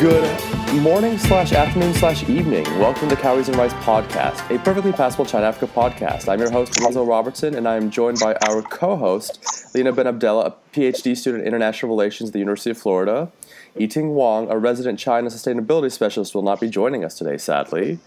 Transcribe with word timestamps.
Good 0.00 0.80
morning 0.80 1.18
slash 1.18 1.52
afternoon 1.52 1.92
slash 1.92 2.26
evening. 2.26 2.64
Welcome 2.78 3.10
to 3.10 3.16
Cowries 3.16 3.48
and 3.48 3.58
Rice 3.58 3.74
podcast, 3.74 4.38
a 4.48 4.58
perfectly 4.60 4.92
passable 4.92 5.26
China 5.26 5.44
Africa 5.44 5.70
podcast. 5.70 6.26
I'm 6.26 6.38
your 6.38 6.50
host, 6.50 6.80
Hazel 6.80 7.04
Robertson, 7.04 7.54
and 7.54 7.68
I 7.68 7.76
am 7.76 7.90
joined 7.90 8.18
by 8.18 8.34
our 8.48 8.62
co-host, 8.62 9.74
Lena 9.74 9.92
Benabdallah, 9.92 10.46
a 10.46 10.54
PhD 10.72 11.14
student 11.14 11.42
in 11.42 11.48
international 11.48 11.90
relations 11.90 12.30
at 12.30 12.32
the 12.32 12.38
University 12.38 12.70
of 12.70 12.78
Florida. 12.78 13.30
Yiting 13.76 14.14
Wang, 14.14 14.50
a 14.50 14.56
resident 14.56 14.98
China 14.98 15.28
sustainability 15.28 15.92
specialist, 15.92 16.34
will 16.34 16.40
not 16.40 16.60
be 16.62 16.70
joining 16.70 17.04
us 17.04 17.18
today, 17.18 17.36
sadly. 17.36 17.98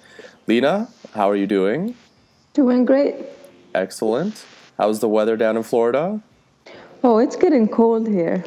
Lena, 0.48 0.90
how 1.14 1.30
are 1.30 1.36
you 1.36 1.46
doing? 1.46 1.94
Doing 2.56 2.86
great. 2.86 3.18
Excellent. 3.76 4.44
How's 4.80 5.00
the 5.00 5.08
weather 5.08 5.38
down 5.38 5.58
in 5.58 5.62
Florida? 5.62 6.22
Oh, 7.04 7.20
it's 7.20 7.36
getting 7.36 7.68
cold 7.68 8.08
here. 8.08 8.44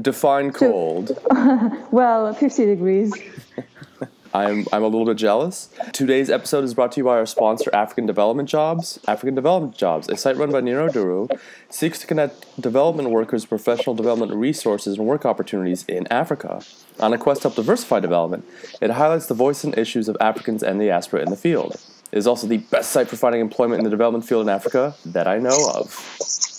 Define 0.00 0.52
cold. 0.52 1.18
Well, 1.90 2.32
50 2.32 2.66
degrees. 2.66 3.12
I'm, 4.34 4.66
I'm 4.72 4.82
a 4.82 4.86
little 4.86 5.04
bit 5.04 5.18
jealous. 5.18 5.68
Today's 5.92 6.30
episode 6.30 6.64
is 6.64 6.72
brought 6.72 6.92
to 6.92 7.00
you 7.00 7.04
by 7.04 7.18
our 7.18 7.26
sponsor, 7.26 7.68
African 7.74 8.06
Development 8.06 8.48
Jobs. 8.48 8.98
African 9.06 9.34
Development 9.34 9.76
Jobs, 9.76 10.08
a 10.08 10.16
site 10.16 10.38
run 10.38 10.50
by 10.50 10.62
Nero 10.62 10.88
Duru, 10.88 11.28
seeks 11.68 11.98
to 11.98 12.06
connect 12.06 12.60
development 12.60 13.10
workers, 13.10 13.44
professional 13.44 13.94
development 13.94 14.32
resources, 14.32 14.96
and 14.96 15.06
work 15.06 15.26
opportunities 15.26 15.84
in 15.86 16.06
Africa. 16.10 16.62
On 16.98 17.12
a 17.12 17.18
quest 17.18 17.42
to 17.42 17.48
help 17.48 17.56
diversify 17.56 18.00
development, 18.00 18.46
it 18.80 18.92
highlights 18.92 19.26
the 19.26 19.34
voice 19.34 19.64
and 19.64 19.76
issues 19.76 20.08
of 20.08 20.16
Africans 20.18 20.62
and 20.62 20.80
the 20.80 20.86
diaspora 20.86 21.20
in 21.20 21.28
the 21.28 21.36
field. 21.36 21.78
It 22.10 22.18
is 22.18 22.26
also 22.26 22.46
the 22.46 22.58
best 22.58 22.90
site 22.90 23.08
for 23.08 23.16
finding 23.16 23.42
employment 23.42 23.80
in 23.80 23.84
the 23.84 23.90
development 23.90 24.26
field 24.26 24.42
in 24.42 24.48
Africa 24.48 24.94
that 25.04 25.26
I 25.26 25.38
know 25.38 25.58
of. 25.74 26.51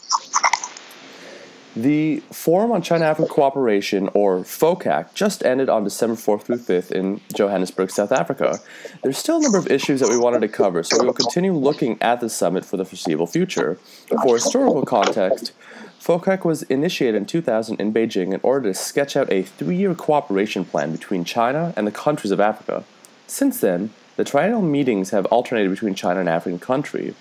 The 1.76 2.20
Forum 2.32 2.72
on 2.72 2.84
China 2.84 3.06
Africa 3.06 3.30
Cooperation, 3.30 4.08
or 4.14 4.42
FOCAC, 4.42 5.16
just 5.16 5.44
ended 5.44 5.70
on 5.70 5.84
December 5.84 6.16
4th 6.16 6.44
through 6.44 6.58
5th 6.58 6.92
in 6.92 7.20
Johannesburg, 7.34 7.90
South 7.90 8.12
Africa. 8.12 8.60
There's 9.02 9.18
still 9.18 9.38
a 9.38 9.42
number 9.42 9.58
of 9.58 9.66
issues 9.72 10.00
that 10.02 10.10
we 10.10 10.18
wanted 10.18 10.42
to 10.42 10.48
cover, 10.48 10.84
so 10.84 11.00
we 11.00 11.08
will 11.08 11.14
continue 11.14 11.52
looking 11.52 12.00
at 12.00 12.20
the 12.20 12.30
summit 12.30 12.64
for 12.64 12.78
the 12.78 12.86
foreseeable 12.86 13.26
future. 13.26 13.80
For 14.22 14.36
historical 14.36 14.86
context, 14.86 15.52
FOCAC 16.00 16.46
was 16.46 16.62
initiated 16.64 17.16
in 17.16 17.26
2000 17.26 17.80
in 17.80 17.92
Beijing 17.92 18.34
in 18.34 18.40
order 18.44 18.70
to 18.70 18.76
sketch 18.76 19.18
out 19.18 19.32
a 19.32 19.42
three 19.42 19.78
year 19.78 19.96
cooperation 19.96 20.66
plan 20.66 20.92
between 20.92 21.24
China 21.24 21.74
and 21.76 21.88
the 21.88 21.92
countries 21.92 22.30
of 22.30 22.40
Africa. 22.40 22.84
Since 23.26 23.62
then, 23.62 23.90
the 24.16 24.24
triennial 24.24 24.62
meetings 24.62 25.10
have 25.10 25.26
alternated 25.28 25.72
between 25.72 25.96
China 25.96 26.20
and 26.20 26.30
African 26.30 26.60
country. 26.60 27.16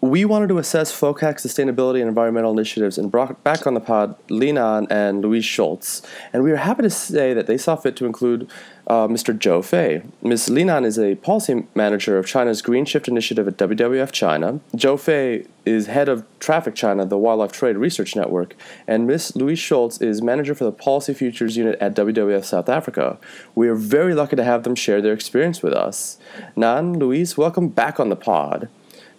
We 0.00 0.24
wanted 0.24 0.48
to 0.50 0.58
assess 0.58 0.92
FOCAC 0.92 1.40
sustainability 1.40 1.98
and 1.98 2.08
environmental 2.08 2.52
initiatives 2.52 2.98
and 2.98 3.10
brought 3.10 3.42
back 3.42 3.66
on 3.66 3.74
the 3.74 3.80
pod 3.80 4.14
Li 4.30 4.52
Nan 4.52 4.86
and 4.90 5.22
Louise 5.22 5.44
Scholtz. 5.44 6.06
And 6.32 6.44
we 6.44 6.52
are 6.52 6.56
happy 6.56 6.82
to 6.82 6.90
say 6.90 7.34
that 7.34 7.48
they 7.48 7.58
saw 7.58 7.74
fit 7.74 7.96
to 7.96 8.06
include 8.06 8.48
uh, 8.86 9.08
Mr. 9.08 9.36
Zhou 9.36 9.64
Fei. 9.64 10.02
Ms. 10.22 10.50
Li 10.50 10.62
Nan 10.62 10.84
is 10.84 11.00
a 11.00 11.16
policy 11.16 11.66
manager 11.74 12.16
of 12.16 12.26
China's 12.26 12.62
Green 12.62 12.84
Shift 12.84 13.08
Initiative 13.08 13.48
at 13.48 13.56
WWF 13.56 14.12
China. 14.12 14.60
Zhou 14.76 15.00
Fei 15.00 15.44
is 15.66 15.88
head 15.88 16.08
of 16.08 16.24
Traffic 16.38 16.76
China, 16.76 17.04
the 17.04 17.18
Wildlife 17.18 17.50
Trade 17.50 17.76
Research 17.76 18.14
Network. 18.14 18.54
And 18.86 19.04
Ms. 19.04 19.34
Louise 19.34 19.58
Scholtz 19.58 20.00
is 20.00 20.22
manager 20.22 20.54
for 20.54 20.62
the 20.62 20.72
Policy 20.72 21.12
Futures 21.12 21.56
Unit 21.56 21.76
at 21.80 21.96
WWF 21.96 22.44
South 22.44 22.68
Africa. 22.68 23.18
We 23.56 23.68
are 23.68 23.74
very 23.74 24.14
lucky 24.14 24.36
to 24.36 24.44
have 24.44 24.62
them 24.62 24.76
share 24.76 25.02
their 25.02 25.12
experience 25.12 25.60
with 25.60 25.72
us. 25.72 26.18
Nan, 26.54 27.00
Louise, 27.00 27.36
welcome 27.36 27.66
back 27.66 27.98
on 27.98 28.10
the 28.10 28.16
pod. 28.16 28.68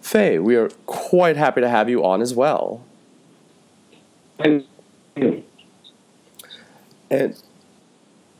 Fei, 0.00 0.38
we 0.38 0.56
are 0.56 0.70
quite 0.86 1.36
happy 1.36 1.60
to 1.60 1.68
have 1.68 1.88
you 1.88 2.04
on 2.04 2.22
as 2.22 2.34
well. 2.34 2.82
Thank. 4.38 4.66
And 7.10 7.42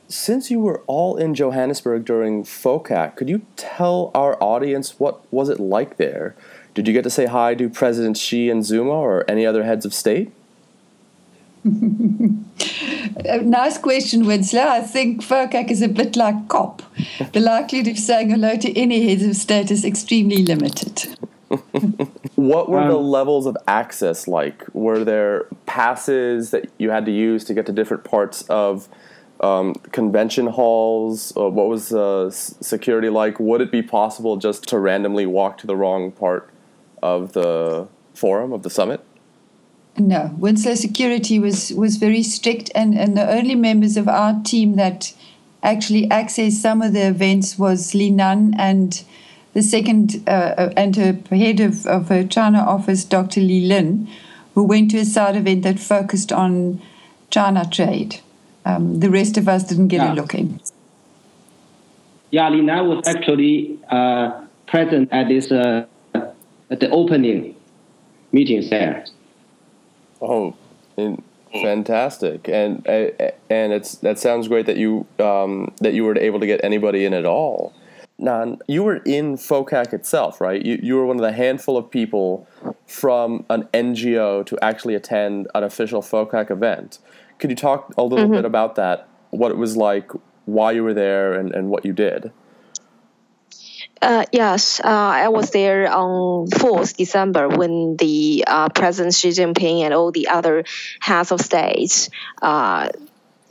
since 0.09 0.51
you 0.51 0.61
were 0.61 0.81
all 0.87 1.17
in 1.17 1.35
Johannesburg 1.35 2.05
during 2.05 2.45
FOCAC, 2.45 3.17
could 3.17 3.29
you 3.29 3.43
tell 3.57 4.11
our 4.15 4.43
audience 4.43 4.99
what 4.99 5.21
was 5.33 5.49
it 5.49 5.61
like 5.61 5.97
there? 5.97 6.35
Did 6.75 6.87
you 6.87 6.95
get 6.95 7.03
to 7.03 7.11
say 7.11 7.27
hi 7.27 7.55
to 7.57 7.69
President 7.69 8.17
Xi 8.17 8.49
and 8.49 8.65
Zuma 8.65 8.93
or 8.93 9.25
any 9.29 9.45
other 9.45 9.65
heads 9.65 9.85
of 9.85 9.93
state? 9.93 10.33
Nice 13.43 13.77
question, 13.79 14.27
Winslow. 14.27 14.67
I 14.67 14.81
think 14.81 15.23
FOCAC 15.23 15.71
is 15.71 15.83
a 15.83 15.89
bit 15.89 16.17
like 16.17 16.49
COP. 16.49 16.83
The 17.33 17.41
likelihood 17.41 17.89
of 17.89 17.99
saying 17.99 18.31
hello 18.31 18.57
to 18.57 18.79
any 18.79 19.09
heads 19.09 19.23
of 19.23 19.37
state 19.37 19.71
is 19.71 19.85
extremely 19.85 20.43
limited. 20.43 21.17
What 22.37 22.69
were 22.69 22.87
the 22.87 22.97
Um, 22.99 23.05
levels 23.05 23.47
of 23.47 23.57
access 23.67 24.29
like? 24.29 24.65
Were 24.73 25.05
there 25.05 25.47
passes 25.67 26.51
that 26.51 26.69
you 26.79 26.91
had 26.91 27.05
to 27.07 27.13
use 27.13 27.45
to 27.45 27.55
get 27.55 27.67
to 27.67 27.73
different 27.73 28.05
parts 28.05 28.43
of 28.49 28.89
um, 29.41 29.75
convention 29.91 30.47
halls? 30.47 31.33
Uh, 31.37 31.49
what 31.49 31.67
was 31.69 31.89
the 31.89 32.27
s- 32.29 32.55
security 32.61 33.09
like? 33.09 33.41
Would 33.41 33.61
it 33.61 33.73
be 33.73 33.83
possible 33.83 34.37
just 34.37 34.65
to 34.69 34.79
randomly 34.79 35.27
walk 35.27 35.59
to 35.59 35.67
the 35.67 35.75
wrong 35.77 36.13
part 36.13 36.49
of 37.03 37.33
the 37.33 37.89
forum, 38.15 38.53
of 38.53 38.63
the 38.63 38.71
summit? 38.71 39.01
No, 39.99 40.35
Winslow 40.39 40.77
security 40.77 41.39
was, 41.39 41.73
was 41.73 41.97
very 41.97 42.23
strict, 42.23 42.71
and, 42.75 42.95
and 42.97 43.17
the 43.17 43.29
only 43.29 43.55
members 43.57 43.97
of 43.97 44.07
our 44.09 44.41
team 44.45 44.77
that 44.77 45.13
actually 45.63 46.07
accessed 46.09 46.53
some 46.53 46.81
of 46.81 46.93
the 46.93 47.07
events 47.09 47.59
was 47.59 47.95
Li 47.95 48.09
Nan 48.11 48.55
and 48.57 49.03
the 49.53 49.63
second 49.63 50.23
uh, 50.27 50.31
uh, 50.31 50.73
and 50.77 50.95
her 50.97 51.19
head 51.31 51.61
of, 51.61 51.87
of 51.87 52.09
her 52.09 52.25
China 52.25 52.59
office, 52.59 53.05
Dr. 53.05 53.41
Li 53.41 53.67
Lin, 53.67 54.09
who 54.55 54.65
went 54.65 54.91
to 54.93 54.99
a 54.99 55.05
side 55.05 55.37
event 55.37 55.63
that 55.63 55.79
focused 55.79 56.33
on 56.33 56.81
China 57.31 57.69
trade. 57.71 58.21
Um, 58.65 59.01
the 59.01 59.11
rest 59.11 59.37
of 59.37 59.49
us 59.49 59.65
didn't 59.65 59.89
get 59.89 59.99
Yeah. 60.03 60.13
a 60.13 60.15
look 60.15 60.35
in. 60.35 60.61
Yeah, 62.31 62.49
Li 62.49 62.61
Nan 62.61 62.87
was 62.89 63.07
actually 63.07 63.79
uh, 63.91 64.43
present 64.67 65.09
at 65.13 65.29
this 65.29 65.51
uh, 65.51 65.87
at 66.15 66.79
the 66.79 66.89
opening 66.91 67.57
meetings 68.31 68.71
there. 68.71 69.05
Oh, 70.23 70.55
in, 70.97 71.23
fantastic! 71.51 72.49
And 72.49 72.87
uh, 72.87 73.11
and 73.49 73.73
it's 73.73 73.97
that 73.97 74.19
sounds 74.21 74.47
great 74.47 74.67
that 74.67 74.77
you 74.77 75.07
um, 75.19 75.73
that 75.79 75.95
you 75.95 76.05
were 76.05 76.17
able 76.17 76.39
to 76.39 76.47
get 76.47 76.63
anybody 76.63 77.05
in 77.05 77.15
at 77.15 77.25
all. 77.27 77.73
Nan, 78.21 78.59
you 78.69 78.83
were 78.83 78.97
in 78.99 79.37
FOCAC 79.37 79.95
itself, 79.95 80.41
right? 80.41 80.65
You 80.65 80.79
you 80.83 80.97
were 80.97 81.07
one 81.07 81.17
of 81.17 81.23
the 81.23 81.33
handful 81.33 81.77
of 81.77 81.91
people 81.91 82.47
from 82.87 83.47
an 83.49 83.69
NGO 83.73 84.45
to 84.47 84.59
actually 84.63 84.95
attend 84.95 85.49
an 85.55 85.65
official 85.65 86.03
FOCAC 86.03 86.51
event. 86.51 86.99
Could 87.39 87.51
you 87.51 87.57
talk 87.57 87.95
a 87.97 88.03
little 88.03 88.29
bit 88.29 88.45
about 88.45 88.75
that? 88.75 89.09
What 89.31 89.51
it 89.51 89.57
was 89.57 89.77
like, 89.77 90.11
why 90.45 90.73
you 90.73 90.85
were 90.85 90.93
there, 90.93 91.33
and, 91.33 91.55
and 91.55 91.71
what 91.71 91.87
you 91.87 91.95
did? 91.95 92.31
Uh, 94.03 94.25
yes, 94.33 94.81
uh, 94.81 94.87
I 94.87 95.29
was 95.29 95.51
there 95.51 95.91
on 95.91 96.49
4th 96.49 96.97
December 96.97 97.49
when 97.49 97.97
the 97.97 98.45
uh, 98.47 98.69
President 98.71 99.15
Xi 99.15 99.29
Jinping 99.29 99.81
and 99.81 99.93
all 99.93 100.11
the 100.11 100.29
other 100.29 100.65
heads 101.01 101.33
of 101.33 101.41
states 101.41 102.09
uh, 102.41 102.89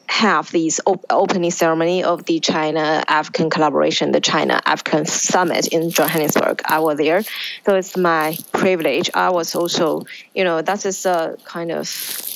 have 0.10 0.52
this 0.52 0.82
op- 0.88 1.06
opening 1.12 1.52
ceremony 1.52 2.04
of 2.04 2.26
the 2.26 2.40
China 2.40 3.04
African 3.08 3.48
collaboration, 3.52 4.12
the 4.12 4.20
China 4.20 4.60
African 4.66 5.06
Summit 5.06 5.68
in 5.68 5.92
Johannesburg. 5.92 6.64
I 6.66 6.80
was 6.80 6.98
there, 6.98 7.22
so 7.64 7.76
it's 7.76 7.96
my 7.96 8.36
privilege. 8.52 9.12
I 9.14 9.30
was 9.30 9.54
also, 9.54 10.08
you 10.34 10.44
know, 10.44 10.64
that 10.64 10.84
is 10.84 11.06
a 11.06 11.38
kind 11.46 11.72
of 11.72 11.88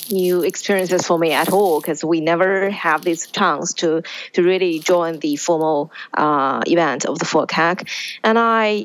new 0.08 0.42
experiences 0.42 1.04
for 1.04 1.18
me 1.18 1.32
at 1.32 1.50
all 1.52 1.80
because 1.80 2.04
we 2.04 2.20
never 2.20 2.70
have 2.70 3.02
this 3.02 3.26
chance 3.26 3.74
to 3.74 4.02
to 4.34 4.42
really 4.44 4.78
join 4.78 5.18
the 5.18 5.34
formal 5.34 5.90
uh, 6.14 6.62
event 6.68 7.04
of 7.04 7.18
the 7.18 7.24
FOCAC, 7.24 7.88
and 8.22 8.38
I. 8.38 8.84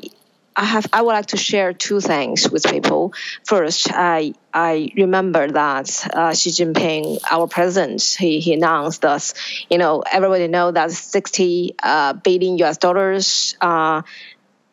I 0.60 0.64
have. 0.64 0.86
I 0.92 1.00
would 1.00 1.12
like 1.12 1.26
to 1.28 1.38
share 1.38 1.72
two 1.72 2.00
things 2.00 2.50
with 2.50 2.64
people. 2.64 3.14
First, 3.46 3.90
I 3.90 4.34
I 4.52 4.92
remember 4.94 5.48
that 5.48 6.06
uh, 6.12 6.34
Xi 6.34 6.50
Jinping, 6.50 7.18
our 7.30 7.46
president, 7.46 8.02
he, 8.02 8.40
he 8.40 8.52
announced 8.52 9.06
us. 9.06 9.32
You 9.70 9.78
know, 9.78 10.02
everybody 10.02 10.48
know 10.48 10.70
that 10.70 10.90
60 10.90 11.76
uh, 11.82 12.12
billion 12.12 12.58
US 12.58 12.76
dollars 12.76 13.56
uh, 13.62 14.02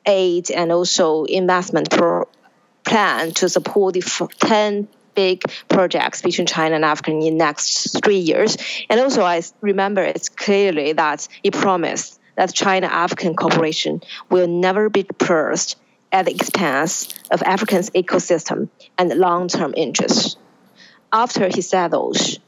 aid 0.05 0.51
and 0.51 0.73
also 0.73 1.23
investment 1.23 1.89
pro- 1.89 2.27
plan 2.83 3.31
to 3.35 3.47
support 3.47 3.93
the 3.93 4.03
f- 4.05 4.29
10 4.39 4.89
big 5.15 5.41
projects 5.69 6.21
between 6.21 6.47
China 6.47 6.75
and 6.75 6.83
Africa 6.83 7.11
in 7.11 7.19
the 7.21 7.31
next 7.31 8.03
three 8.03 8.19
years. 8.19 8.57
And 8.89 8.99
also, 8.99 9.23
I 9.23 9.41
remember 9.61 10.03
it's 10.03 10.27
clearly 10.27 10.91
that 10.93 11.29
he 11.41 11.49
promised 11.49 12.16
that 12.37 12.53
China 12.53 12.87
African 12.87 13.35
cooperation 13.35 14.01
will 14.29 14.47
never 14.47 14.89
be 14.89 15.03
purged 15.03 15.75
at 16.11 16.25
the 16.25 16.33
expense 16.33 17.13
of 17.31 17.43
Africa's 17.43 17.89
ecosystem 17.89 18.69
and 18.97 19.13
long 19.13 19.49
term 19.49 19.73
interests. 19.75 20.37
After 21.11 21.47
he 21.47 21.61
said 21.61 21.89
those, 21.91 22.39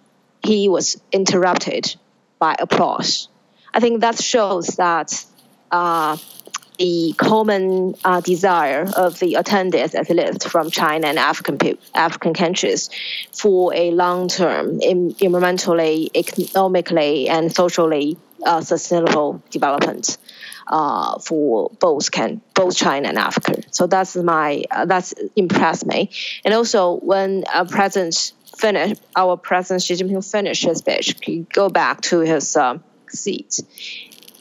he 0.42 0.70
was 0.70 1.02
interrupted 1.12 1.96
by 2.38 2.56
applause. 2.58 3.28
I 3.74 3.80
think 3.80 4.02
that 4.02 4.22
shows 4.22 4.68
that 4.78 5.26
uh, 5.72 6.18
the 6.78 7.14
common 7.18 7.96
uh, 8.06 8.22
desire 8.22 8.90
of 8.96 9.20
the 9.20 9.34
attendees, 9.34 9.96
at 9.96 10.10
least 10.10 10.48
from 10.48 10.70
China 10.70 11.08
and 11.08 11.20
African 11.20 11.78
African 11.94 12.34
countries, 12.34 12.90
for 13.34 13.74
a 13.74 13.92
long-term, 13.92 14.80
environmentally, 14.80 16.10
economically, 16.16 17.28
and 17.28 17.54
socially 17.54 18.18
uh, 18.46 18.62
sustainable 18.62 19.42
development 19.50 20.18
uh, 20.68 21.20
for 21.20 21.72
both 21.80 22.12
can 22.12 22.42
both 22.54 22.76
China 22.76 23.10
and 23.10 23.18
Africa. 23.18 23.62
So 23.72 23.88
that's 23.88 24.16
my 24.16 24.64
uh, 24.72 24.86
that's 24.86 25.14
impressed 25.36 25.86
me. 25.86 26.12
And 26.46 26.54
also 26.54 26.96
when 26.98 27.44
uh, 27.54 27.66
President 27.66 28.34
finish 28.58 28.98
our 29.16 29.38
President 29.38 29.82
Xi 29.82 29.96
Jinping 29.96 30.30
finished 30.30 30.66
his 30.66 30.80
speech, 30.80 31.16
he 31.22 31.46
go 31.54 31.70
back 31.70 32.02
to 32.02 32.20
his 32.20 32.56
um, 32.56 32.84
seat. 33.10 33.60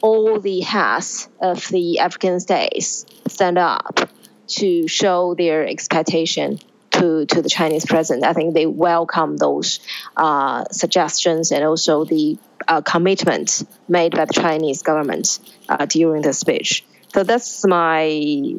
All 0.01 0.39
the 0.39 0.61
heads 0.61 1.27
of 1.41 1.67
the 1.67 1.99
African 1.99 2.39
states 2.39 3.05
stand 3.27 3.57
up 3.57 4.09
to 4.47 4.87
show 4.87 5.35
their 5.35 5.67
expectation 5.67 6.59
to, 6.91 7.25
to 7.25 7.41
the 7.41 7.49
Chinese 7.49 7.85
president. 7.85 8.25
I 8.25 8.33
think 8.33 8.53
they 8.53 8.65
welcome 8.65 9.37
those 9.37 9.79
uh, 10.17 10.65
suggestions 10.71 11.51
and 11.51 11.63
also 11.63 12.05
the 12.05 12.37
uh, 12.67 12.81
commitments 12.81 13.65
made 13.87 14.13
by 14.15 14.25
the 14.25 14.33
Chinese 14.33 14.81
government 14.81 15.39
uh, 15.67 15.85
during 15.85 16.21
the 16.21 16.33
speech. 16.33 16.83
So 17.13 17.23
that's 17.23 17.65
my 17.65 18.55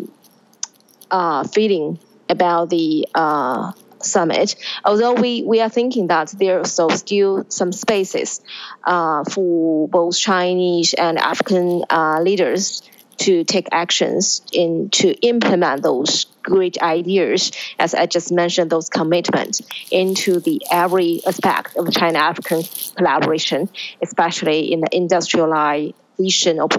uh, 1.11 1.45
feeling 1.45 1.99
about 2.29 2.71
the 2.71 3.07
uh, 3.15 3.73
summit. 4.01 4.57
Although 4.85 5.15
we, 5.15 5.43
we 5.43 5.61
are 5.61 5.69
thinking 5.69 6.09
that 6.09 6.35
there 6.39 6.61
are 6.61 6.65
so 6.65 6.89
still 6.89 7.45
some 7.49 7.73
spaces 7.73 8.41
uh, 8.85 9.25
for 9.25 9.89
both 9.89 10.17
Chinese 10.19 10.95
and 10.95 11.19
African 11.19 11.85
leaders 12.23 12.83
to 13.21 13.45
take 13.45 13.69
actions 13.71 14.41
in 14.53 14.89
to 14.91 15.13
implement 15.21 15.83
those 15.83 16.25
great 16.43 16.83
ideas, 16.83 17.53
as 17.79 17.95
I 17.95 18.07
just 18.07 18.33
mentioned, 18.33 18.71
those 18.71 18.89
commitments 18.89 19.61
into 19.91 20.41
the 20.41 20.63
every 20.71 21.21
aspect 21.27 21.77
of 21.77 21.93
China-African 21.93 22.63
collaboration, 22.97 23.69
especially 24.03 24.73
in 24.73 24.81
the 24.81 24.89
industrialization 24.93 26.61
of 26.61 26.71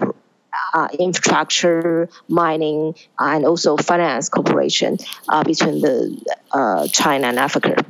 uh, 0.74 0.88
infrastructure, 1.00 2.10
mining, 2.28 2.96
and 3.20 3.46
also 3.46 3.78
finance 3.78 4.30
cooperation 4.30 4.98
uh, 5.30 5.44
between 5.44 5.82
the 5.82 6.20
uh, 6.52 6.88
China 6.88 7.28
and 7.28 7.38
Africa. 7.38 7.86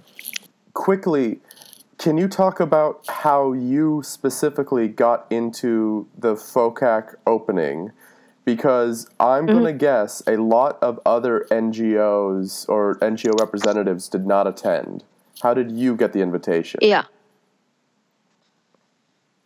Quickly, 0.73 1.39
can 1.97 2.17
you 2.17 2.27
talk 2.27 2.59
about 2.59 3.05
how 3.07 3.53
you 3.53 4.01
specifically 4.03 4.87
got 4.87 5.25
into 5.29 6.07
the 6.17 6.35
FOCAC 6.35 7.15
opening? 7.25 7.91
Because 8.45 9.07
I'm 9.19 9.45
mm-hmm. 9.45 9.59
going 9.59 9.65
to 9.65 9.77
guess 9.77 10.23
a 10.27 10.37
lot 10.37 10.77
of 10.81 10.99
other 11.05 11.45
NGOs 11.51 12.67
or 12.67 12.95
NGO 12.95 13.39
representatives 13.39 14.09
did 14.09 14.25
not 14.25 14.47
attend. 14.47 15.03
How 15.41 15.53
did 15.53 15.71
you 15.71 15.95
get 15.95 16.13
the 16.13 16.21
invitation? 16.21 16.79
Yeah. 16.81 17.03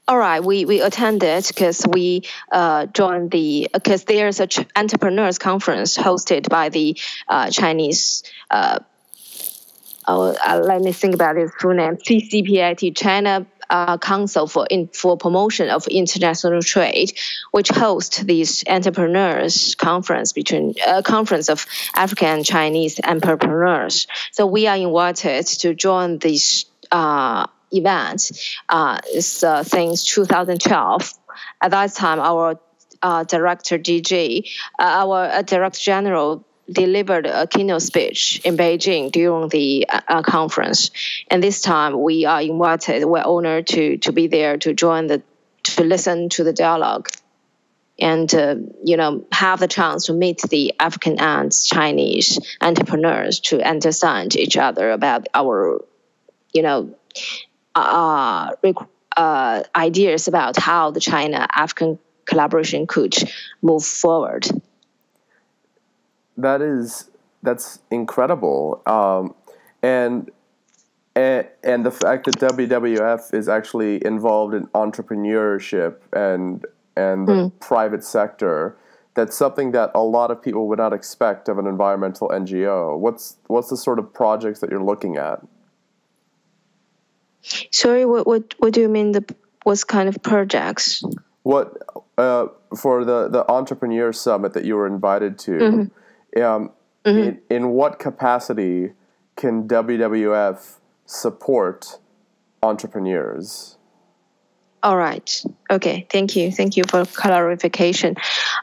All 0.08 0.20
right, 0.20 0.44
we, 0.44 0.66
we 0.66 0.82
attended 0.82 1.48
because 1.48 1.86
we 1.88 2.22
uh, 2.52 2.86
joined 2.86 3.32
the 3.32 3.68
because 3.74 4.04
there's 4.04 4.40
a 4.40 4.46
ch- 4.46 4.68
entrepreneurs 4.76 5.40
conference 5.40 5.98
hosted 5.98 6.48
by 6.48 6.70
the 6.70 6.96
uh, 7.28 7.50
Chinese. 7.50 8.22
Uh, 8.52 8.80
oh, 10.08 10.36
uh, 10.48 10.62
let 10.64 10.82
me 10.82 10.92
think 10.92 11.16
about 11.16 11.38
its 11.38 11.52
full 11.60 11.74
name: 11.74 11.98
CCPIT, 11.98 12.96
China 12.96 13.48
uh, 13.70 13.98
Council 13.98 14.48
for 14.48 14.66
in, 14.70 14.88
for 14.88 15.18
Promotion 15.18 15.70
of 15.70 15.88
International 15.88 16.62
Trade, 16.62 17.12
which 17.52 17.70
hosts 17.70 18.20
this 18.20 18.64
entrepreneurs 18.68 19.76
conference 19.76 20.34
between 20.34 20.74
uh, 20.86 21.02
conference 21.02 21.50
of 21.50 21.66
African 21.96 22.28
and 22.28 22.46
Chinese 22.46 23.00
entrepreneurs. 23.04 24.08
So 24.32 24.46
we 24.46 24.68
are 24.68 24.78
invited 24.78 25.46
to 25.48 25.74
join 25.74 26.20
this 26.20 26.66
uh, 26.92 27.48
event. 27.72 28.32
Uh, 28.70 29.00
uh, 29.44 29.64
since 29.64 30.04
2012. 30.06 31.14
At 31.62 31.72
that 31.72 31.94
time, 31.94 32.20
our 32.20 32.60
uh, 33.02 33.24
director 33.24 33.78
DG, 33.78 34.50
uh, 34.80 34.84
our 34.84 35.44
director 35.44 35.80
general 35.80 36.46
delivered 36.72 37.28
a 37.28 37.48
keynote 37.48 37.82
speech 37.82 38.42
in 38.44 38.58
Beijing 38.58 39.12
during 39.12 39.50
the 39.50 39.88
uh, 39.90 40.22
conference. 40.24 40.92
And 41.30 41.44
this 41.44 41.62
time 41.62 42.02
we 42.02 42.26
are 42.26 42.42
invited, 42.42 43.06
we're 43.06 43.24
honored 43.24 43.68
to, 43.68 43.98
to 43.98 44.12
be 44.12 44.28
there 44.28 44.58
to 44.58 44.74
join 44.74 45.08
the, 45.08 45.22
to 45.64 45.84
listen 45.84 46.30
to 46.30 46.44
the 46.44 46.54
dialogue 46.54 47.10
and, 48.00 48.34
uh, 48.34 48.56
you 48.84 48.98
know, 48.98 49.26
have 49.32 49.60
the 49.60 49.68
chance 49.68 50.06
to 50.06 50.14
meet 50.14 50.42
the 50.42 50.74
African 50.80 51.20
and 51.20 51.52
Chinese 51.54 52.40
entrepreneurs 52.60 53.40
to 53.40 53.62
understand 53.62 54.36
each 54.36 54.58
other 54.58 54.92
about 54.92 55.28
our, 55.34 55.82
you 56.52 56.62
know, 56.62 56.94
uh, 57.74 58.52
uh, 59.16 59.64
ideas 59.76 60.28
about 60.28 60.58
how 60.58 60.92
the 60.92 61.00
China-African 61.00 62.00
collaboration 62.26 62.86
could 62.86 63.16
move 63.62 63.86
forward 63.86 64.46
that 66.38 66.62
is 66.62 67.10
that's 67.46 67.80
incredible. 67.92 68.82
Um, 68.86 69.36
and, 69.82 70.32
and 71.16 71.48
and 71.64 71.86
the 71.86 71.92
fact 71.92 72.26
that 72.26 72.36
WWF 72.36 73.34
is 73.34 73.48
actually 73.48 74.06
involved 74.06 74.54
in 74.54 74.68
entrepreneurship 74.68 75.98
and 76.12 76.66
and 76.98 77.28
the 77.28 77.34
mm. 77.34 77.60
private 77.60 78.04
sector, 78.04 78.76
that's 79.14 79.38
something 79.38 79.72
that 79.72 79.92
a 79.94 80.02
lot 80.02 80.32
of 80.32 80.42
people 80.42 80.68
would 80.68 80.80
not 80.80 80.94
expect 80.94 81.48
of 81.48 81.58
an 81.58 81.68
environmental 81.68 82.30
NGO. 82.30 82.98
What's 82.98 83.38
what's 83.48 83.70
the 83.70 83.78
sort 83.78 84.00
of 84.00 84.14
projects 84.14 84.60
that 84.60 84.70
you're 84.70 84.84
looking 84.84 85.16
at? 85.16 85.42
Sorry, 87.72 88.06
what 88.06 88.28
what 88.28 88.56
what 88.58 88.74
do 88.74 88.82
you 88.82 88.90
mean? 88.90 89.14
The 89.14 89.36
what 89.64 89.88
kind 89.88 90.10
of 90.10 90.22
projects? 90.22 91.04
What 91.44 91.78
uh, 92.18 92.48
for 92.76 93.06
the 93.06 93.30
the 93.30 93.50
entrepreneur 93.50 94.12
summit 94.12 94.54
that 94.54 94.66
you 94.66 94.76
were 94.76 94.88
invited 94.88 95.38
to? 95.40 95.52
Mm-hmm 95.52 96.00
um, 96.38 96.72
mm-hmm. 97.06 97.18
in, 97.18 97.42
in 97.50 97.70
what 97.70 98.00
capacity 98.00 98.94
can 99.36 99.68
WWF 99.68 100.78
support 101.06 102.00
entrepreneurs? 102.64 103.78
All 104.86 104.98
right. 104.98 105.44
Okay. 105.72 106.06
Thank 106.12 106.36
you. 106.36 106.52
Thank 106.52 106.78
you 106.78 106.84
for 106.88 107.06
clarification. 107.06 108.18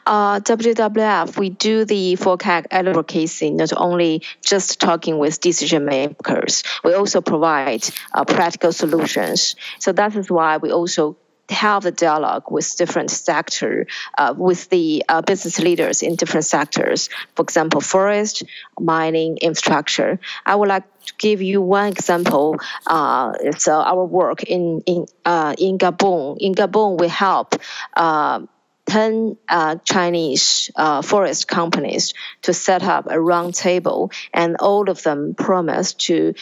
Uh, 0.07 0.39
WWF, 0.39 1.37
we 1.37 1.51
do 1.51 1.85
the 1.85 2.15
FOCAC 2.15 2.67
advocacy, 2.71 3.51
not 3.51 3.73
only 3.77 4.23
just 4.41 4.81
talking 4.81 5.19
with 5.19 5.41
decision 5.41 5.85
makers. 5.85 6.63
We 6.85 6.94
also 6.94 7.23
provide 7.23 7.82
uh, 8.15 8.25
practical 8.25 8.70
solutions. 8.70 9.56
So 9.81 9.91
that 9.94 10.15
is 10.15 10.31
why 10.31 10.58
we 10.58 10.70
also 10.70 11.17
have 11.53 11.82
the 11.82 11.93
dialogue 11.93 12.51
with 12.51 12.77
different 12.77 13.11
sector, 13.11 13.87
uh, 14.19 14.35
with 14.37 14.69
the 14.71 15.05
uh, 15.09 15.23
business 15.23 15.59
leaders 15.59 16.03
in 16.03 16.17
different 16.17 16.47
sectors. 16.47 17.09
For 17.35 17.43
example, 17.43 17.81
forest, 17.81 18.43
mining, 18.79 19.39
infrastructure. 19.39 20.19
I 20.44 20.56
would 20.56 20.69
like 20.69 20.85
to 21.06 21.15
give 21.19 21.43
you 21.43 21.61
one 21.61 21.89
example. 21.89 22.56
Uh, 22.87 23.32
it's 23.41 23.69
uh, 23.69 23.81
our 23.81 24.05
work 24.05 24.43
in 24.43 24.82
in 24.87 25.06
uh, 25.25 25.55
in 25.59 25.79
Gabon. 25.79 26.39
In 26.41 26.55
Gabon, 26.55 26.99
we 26.99 27.09
help. 27.09 27.55
Uh, 27.94 28.47
10 28.87 29.39
Chinese 29.85 30.69
forest 31.05 31.47
companies 31.47 32.15
to 32.43 32.53
set 32.53 32.82
up 32.82 33.06
a 33.09 33.19
round 33.19 33.55
table, 33.55 34.11
and 34.35 34.56
all 34.56 34.91
of 34.91 35.05
them 35.05 35.35
promised 35.35 36.01
to 36.01 36.35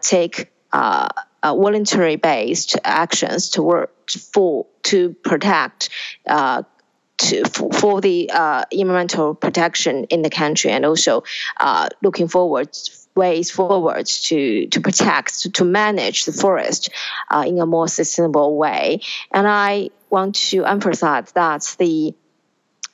take 0.00 0.50
uh, 1.44 1.54
voluntary 1.54 2.16
based 2.16 2.76
actions 2.84 3.50
to 3.50 3.62
work 3.62 4.10
for 4.32 4.66
to 4.82 5.10
protect 5.22 5.90
uh, 6.26 6.62
to, 7.18 7.44
for, 7.44 8.00
the 8.00 8.30
uh, 8.32 8.64
environmental 8.72 9.34
protection 9.34 10.04
in 10.04 10.22
the 10.22 10.30
country 10.30 10.70
and 10.72 10.84
also 10.84 11.22
uh, 11.58 11.88
looking 12.02 12.26
forward 12.26 12.76
ways 13.14 13.48
forward 13.50 14.06
to 14.06 14.66
to 14.66 14.80
protect 14.80 15.42
to, 15.42 15.50
to 15.50 15.64
manage 15.64 16.24
the 16.24 16.32
forest 16.32 16.88
uh, 17.30 17.44
in 17.46 17.60
a 17.60 17.66
more 17.66 17.86
sustainable 17.86 18.56
way. 18.56 19.00
And 19.30 19.46
i 19.46 19.90
want 20.10 20.34
to 20.50 20.64
emphasize 20.64 21.30
that 21.32 21.76
the 21.78 22.14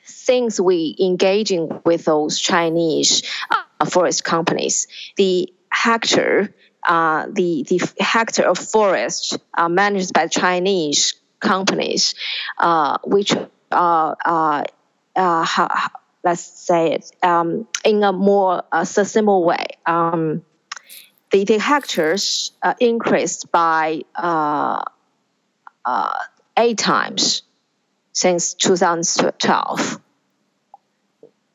things 0.05 0.61
we 0.61 0.97
engaging 0.99 1.81
with 1.85 2.05
those 2.05 2.39
chinese 2.39 3.23
uh, 3.51 3.85
forest 3.87 4.25
companies 4.25 4.89
the 5.17 5.53
hectare 5.71 6.53
uh, 6.85 7.27
the 7.31 7.65
the 7.69 7.93
hectare 7.99 8.49
of 8.49 8.59
forest 8.59 9.39
uh, 9.55 9.69
managed 9.69 10.13
by 10.13 10.27
Chinese 10.27 11.15
companies, 11.41 12.15
uh, 12.59 12.99
which 13.05 13.35
are 13.71 14.17
uh, 14.25 14.65
uh, 15.17 15.89
let's 16.25 16.43
say 16.43 16.93
it 16.93 17.11
um, 17.23 17.67
in 17.85 18.03
a 18.03 18.13
more 18.13 18.63
sustainable 18.85 19.45
way. 19.45 19.67
Um, 19.87 20.43
the, 21.33 21.45
the 21.45 21.59
hectares 21.59 22.53
increased 22.81 23.53
by 23.53 24.03
eight 26.59 26.79
times 26.79 27.43
since 28.13 28.55
2012. 28.55 30.01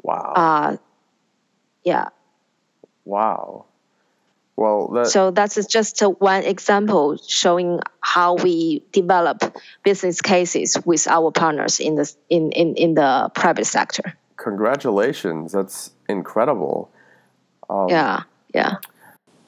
Wow. 0.03 0.79
yeah. 1.83 2.09
Wow 3.03 3.65
Well, 4.57 4.87
that, 4.89 5.07
So 5.07 5.31
that's 5.31 5.63
just 5.65 6.01
uh, 6.01 6.09
one 6.09 6.43
example 6.43 7.17
showing 7.27 7.81
how 7.99 8.35
we 8.35 8.83
develop 8.93 9.43
business 9.83 10.21
cases 10.21 10.77
with 10.85 11.07
our 11.07 11.31
partners 11.31 11.79
in 11.79 11.95
the 11.95 12.13
in, 12.29 12.51
in, 12.51 12.75
in 12.75 12.93
the 12.93 13.29
private 13.35 13.65
sector. 13.65 14.13
congratulations. 14.37 15.51
That's 15.51 15.91
incredible. 16.07 16.89
yeah, 17.69 18.23
yeah. 18.53 18.75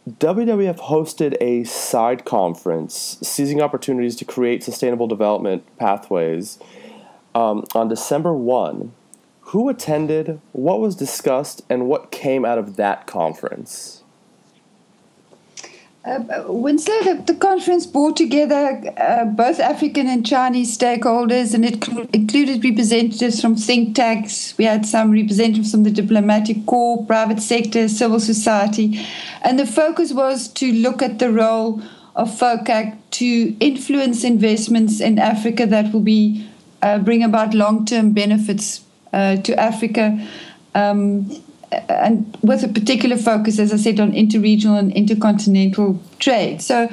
WWF 0.10 0.80
hosted 0.80 1.36
a 1.42 1.66
side 1.66 2.24
conference 2.24 3.18
seizing 3.22 3.62
opportunities 3.62 4.16
to 4.16 4.26
create 4.26 4.64
sustainable 4.64 5.06
development 5.06 5.66
pathways 5.78 6.60
um, 7.36 7.66
on 7.76 7.90
December 7.90 8.34
1. 8.34 8.94
Who 9.52 9.68
attended, 9.68 10.40
what 10.54 10.80
was 10.80 10.96
discussed, 10.96 11.62
and 11.70 11.88
what 11.88 12.12
came 12.12 12.46
out 12.46 12.58
of 12.58 12.78
that 12.78 13.06
conference? 13.06 14.04
Winslow, 16.48 17.04
the, 17.04 17.24
the 17.26 17.36
conference 17.36 17.86
brought 17.86 18.16
together 18.16 18.82
uh, 18.98 19.26
both 19.26 19.60
African 19.60 20.08
and 20.08 20.26
Chinese 20.26 20.78
stakeholders, 20.78 21.54
and 21.54 21.66
it 21.66 21.84
cl- 21.84 22.08
included 22.14 22.64
representatives 22.64 23.42
from 23.42 23.56
think 23.56 23.96
tanks. 23.96 24.58
We 24.58 24.66
had 24.66 24.86
some 24.86 25.12
representatives 25.12 25.72
from 25.72 25.84
the 25.84 25.92
diplomatic 25.92 26.66
corps, 26.66 27.06
private 27.06 27.42
sector, 27.42 27.90
civil 27.90 28.22
society, 28.22 29.06
and 29.42 29.60
the 29.60 29.66
focus 29.66 30.14
was 30.14 30.48
to 30.54 30.72
look 30.72 31.02
at 31.02 31.20
the 31.20 31.30
role 31.30 31.82
of 32.16 32.30
FOCAC 32.30 32.98
to 33.12 33.56
influence 33.60 34.24
investments 34.24 35.02
in 35.02 35.20
Africa 35.20 35.66
that 35.66 35.92
will 35.92 36.00
be 36.00 36.48
uh, 36.82 37.00
bring 37.00 37.22
about 37.24 37.54
long-term 37.54 38.14
benefits 38.14 38.82
uh, 39.12 39.36
to 39.38 39.60
Africa. 39.60 40.26
Um, 40.74 41.30
and 41.72 42.38
with 42.42 42.64
a 42.64 42.68
particular 42.68 43.18
focus, 43.18 43.60
as 43.60 43.74
I 43.74 43.78
said, 43.78 44.00
on 44.00 44.12
interregional 44.12 44.80
and 44.80 44.92
intercontinental 44.94 46.00
trade. 46.20 46.62
So, 46.62 46.90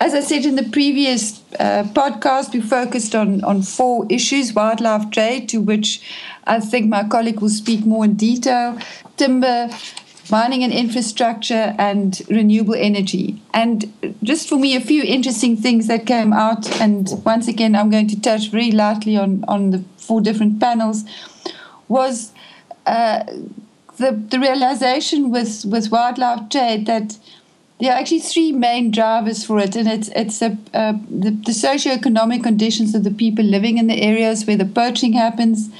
as 0.00 0.14
I 0.14 0.20
said 0.20 0.46
in 0.46 0.56
the 0.56 0.62
previous 0.62 1.42
uh, 1.58 1.84
podcast, 1.92 2.54
we 2.54 2.60
focused 2.60 3.14
on, 3.14 3.44
on 3.44 3.62
four 3.62 4.06
issues 4.08 4.54
wildlife 4.54 5.10
trade, 5.10 5.48
to 5.50 5.60
which 5.60 6.02
I 6.44 6.58
think 6.58 6.88
my 6.88 7.06
colleague 7.06 7.40
will 7.40 7.50
speak 7.50 7.84
more 7.84 8.06
in 8.06 8.14
detail, 8.14 8.78
timber, 9.18 9.68
mining 10.30 10.64
and 10.64 10.72
infrastructure, 10.72 11.74
and 11.78 12.22
renewable 12.30 12.74
energy. 12.74 13.42
And 13.52 13.92
just 14.22 14.48
for 14.48 14.56
me, 14.56 14.74
a 14.74 14.80
few 14.80 15.02
interesting 15.02 15.56
things 15.56 15.86
that 15.88 16.06
came 16.06 16.32
out, 16.32 16.80
and 16.80 17.08
once 17.24 17.46
again, 17.46 17.76
I'm 17.76 17.90
going 17.90 18.08
to 18.08 18.20
touch 18.20 18.48
very 18.48 18.70
lightly 18.70 19.18
on, 19.18 19.44
on 19.48 19.70
the 19.70 19.84
four 19.98 20.20
different 20.20 20.60
panels, 20.60 21.04
was. 21.88 22.32
Uh, 22.86 23.24
the, 24.00 24.12
the 24.12 24.40
realization 24.40 25.30
with, 25.30 25.64
with 25.64 25.90
wildlife 25.90 26.48
trade 26.48 26.86
that 26.86 27.18
there 27.78 27.92
are 27.92 27.98
actually 27.98 28.20
three 28.20 28.52
main 28.52 28.90
drivers 28.90 29.44
for 29.44 29.58
it, 29.58 29.74
and 29.74 29.88
it's 29.88 30.08
it's 30.08 30.42
a, 30.42 30.56
uh, 30.74 30.92
the, 31.08 31.30
the 31.30 31.52
socioeconomic 31.52 32.42
conditions 32.42 32.94
of 32.94 33.04
the 33.04 33.10
people 33.10 33.44
living 33.44 33.78
in 33.78 33.86
the 33.86 34.02
areas 34.02 34.44
where 34.44 34.58
the 34.58 34.66
poaching 34.66 35.14
happens, 35.14 35.70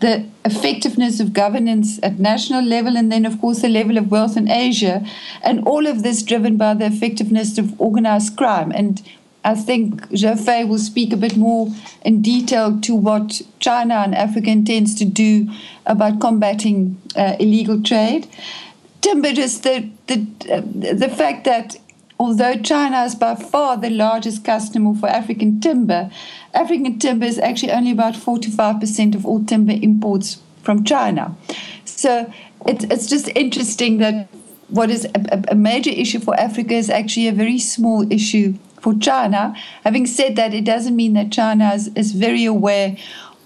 the 0.00 0.26
effectiveness 0.44 1.20
of 1.20 1.32
governance 1.32 2.00
at 2.02 2.18
national 2.18 2.64
level, 2.64 2.96
and 2.96 3.12
then 3.12 3.24
of 3.24 3.40
course 3.40 3.62
the 3.62 3.68
level 3.68 3.96
of 3.96 4.10
wealth 4.10 4.36
in 4.36 4.50
Asia, 4.50 5.06
and 5.42 5.64
all 5.64 5.86
of 5.86 6.02
this 6.02 6.24
driven 6.24 6.56
by 6.56 6.74
the 6.74 6.86
effectiveness 6.86 7.58
of 7.58 7.80
organized 7.80 8.36
crime. 8.36 8.72
And 8.72 9.00
I 9.46 9.54
think 9.54 10.08
Zhou 10.10 10.68
will 10.68 10.78
speak 10.78 11.12
a 11.12 11.16
bit 11.16 11.36
more 11.36 11.68
in 12.04 12.20
detail 12.20 12.80
to 12.80 12.96
what 12.96 13.42
China 13.60 13.94
and 13.94 14.12
Africa 14.12 14.50
intends 14.50 14.96
to 14.96 15.04
do 15.04 15.48
about 15.86 16.20
combating 16.20 17.00
uh, 17.14 17.36
illegal 17.38 17.80
trade. 17.80 18.26
Timber 19.02 19.28
is 19.28 19.60
the 19.60 19.88
the 20.08 20.26
uh, 20.50 20.62
the 20.94 21.08
fact 21.08 21.44
that 21.44 21.76
although 22.18 22.56
China 22.56 23.04
is 23.04 23.14
by 23.14 23.36
far 23.36 23.76
the 23.76 23.90
largest 23.90 24.44
customer 24.44 24.94
for 24.94 25.08
African 25.08 25.60
timber, 25.60 26.10
African 26.52 26.98
timber 26.98 27.26
is 27.26 27.38
actually 27.38 27.70
only 27.70 27.92
about 27.92 28.14
45% 28.14 29.14
of 29.14 29.24
all 29.24 29.44
timber 29.44 29.74
imports 29.80 30.38
from 30.64 30.82
China. 30.82 31.36
So 31.84 32.32
it, 32.66 32.90
it's 32.90 33.06
just 33.06 33.28
interesting 33.36 33.98
that 33.98 34.28
what 34.68 34.90
is 34.90 35.04
a, 35.04 35.44
a 35.48 35.54
major 35.54 35.90
issue 35.90 36.18
for 36.18 36.34
Africa 36.34 36.74
is 36.74 36.90
actually 36.90 37.28
a 37.28 37.32
very 37.32 37.60
small 37.60 38.10
issue 38.12 38.54
for 38.80 38.94
China. 38.94 39.54
Having 39.84 40.06
said 40.06 40.36
that, 40.36 40.54
it 40.54 40.64
doesn't 40.64 40.96
mean 40.96 41.14
that 41.14 41.32
China 41.32 41.72
is, 41.72 41.88
is 41.94 42.12
very 42.12 42.44
aware 42.44 42.96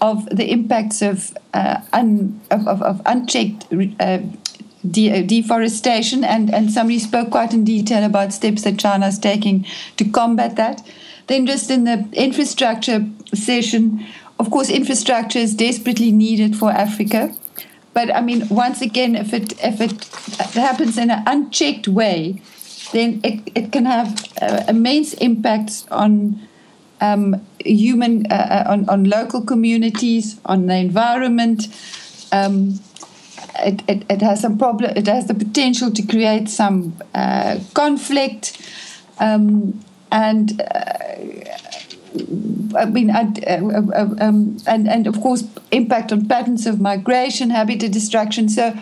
of 0.01 0.25
the 0.35 0.51
impacts 0.51 1.01
of, 1.01 1.35
uh, 1.53 1.81
un, 1.93 2.41
of, 2.49 2.67
of, 2.67 2.81
of, 2.81 3.01
unchecked 3.05 3.67
uh, 3.99 4.19
de- 4.89 5.23
deforestation, 5.23 6.23
and, 6.23 6.53
and 6.53 6.71
somebody 6.71 6.97
spoke 6.97 7.29
quite 7.29 7.53
in 7.53 7.63
detail 7.63 8.03
about 8.03 8.33
steps 8.33 8.63
that 8.63 8.79
China 8.79 9.07
is 9.07 9.19
taking 9.19 9.65
to 9.97 10.05
combat 10.05 10.55
that. 10.55 10.85
Then, 11.27 11.45
just 11.45 11.69
in 11.69 11.83
the 11.83 12.07
infrastructure 12.13 13.05
session, 13.33 14.05
of 14.39 14.49
course, 14.49 14.69
infrastructure 14.69 15.37
is 15.37 15.53
desperately 15.53 16.11
needed 16.11 16.55
for 16.55 16.71
Africa. 16.71 17.35
But 17.93 18.13
I 18.15 18.21
mean, 18.21 18.47
once 18.49 18.81
again, 18.81 19.15
if 19.15 19.33
it 19.33 19.53
if 19.63 19.79
it 19.81 20.53
happens 20.53 20.97
in 20.97 21.11
an 21.11 21.23
unchecked 21.27 21.87
way, 21.87 22.41
then 22.91 23.21
it, 23.23 23.51
it 23.55 23.71
can 23.71 23.85
have 23.85 24.23
uh, 24.41 24.63
immense 24.67 25.13
impacts 25.15 25.85
on 25.91 26.39
um, 26.99 27.45
human, 27.59 28.31
uh, 28.31 28.65
on, 28.67 28.87
on 28.89 29.05
local 29.05 29.41
communities, 29.41 30.39
on 30.45 30.67
the 30.67 30.75
environment. 30.75 31.67
Um, 32.31 32.79
it, 33.59 33.81
it, 33.87 34.05
it 34.09 34.21
has 34.21 34.41
some 34.41 34.57
problem. 34.57 34.93
It 34.95 35.07
has 35.07 35.27
the 35.27 35.33
potential 35.33 35.91
to 35.91 36.01
create 36.03 36.49
some 36.49 36.97
uh, 37.13 37.59
conflict, 37.73 38.61
um, 39.19 39.79
and 40.11 40.61
I 42.75 42.85
mean, 42.85 43.09
and, 43.09 43.43
um, 43.47 44.57
and 44.67 44.87
and 44.87 45.07
of 45.07 45.19
course, 45.21 45.43
impact 45.71 46.11
on 46.11 46.27
patterns 46.27 46.65
of 46.67 46.79
migration, 46.81 47.49
habitat 47.49 47.91
destruction. 47.91 48.49
So, 48.49 48.73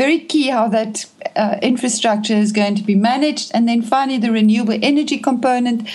very 0.00 0.18
key 0.18 0.48
how 0.48 0.66
that 0.66 1.04
uh, 1.36 1.56
infrastructure 1.60 2.38
is 2.44 2.52
going 2.52 2.74
to 2.74 2.82
be 2.82 2.94
managed. 2.94 3.50
And 3.52 3.68
then 3.68 3.82
finally, 3.82 4.16
the 4.16 4.32
renewable 4.32 4.78
energy 4.82 5.18
component. 5.18 5.86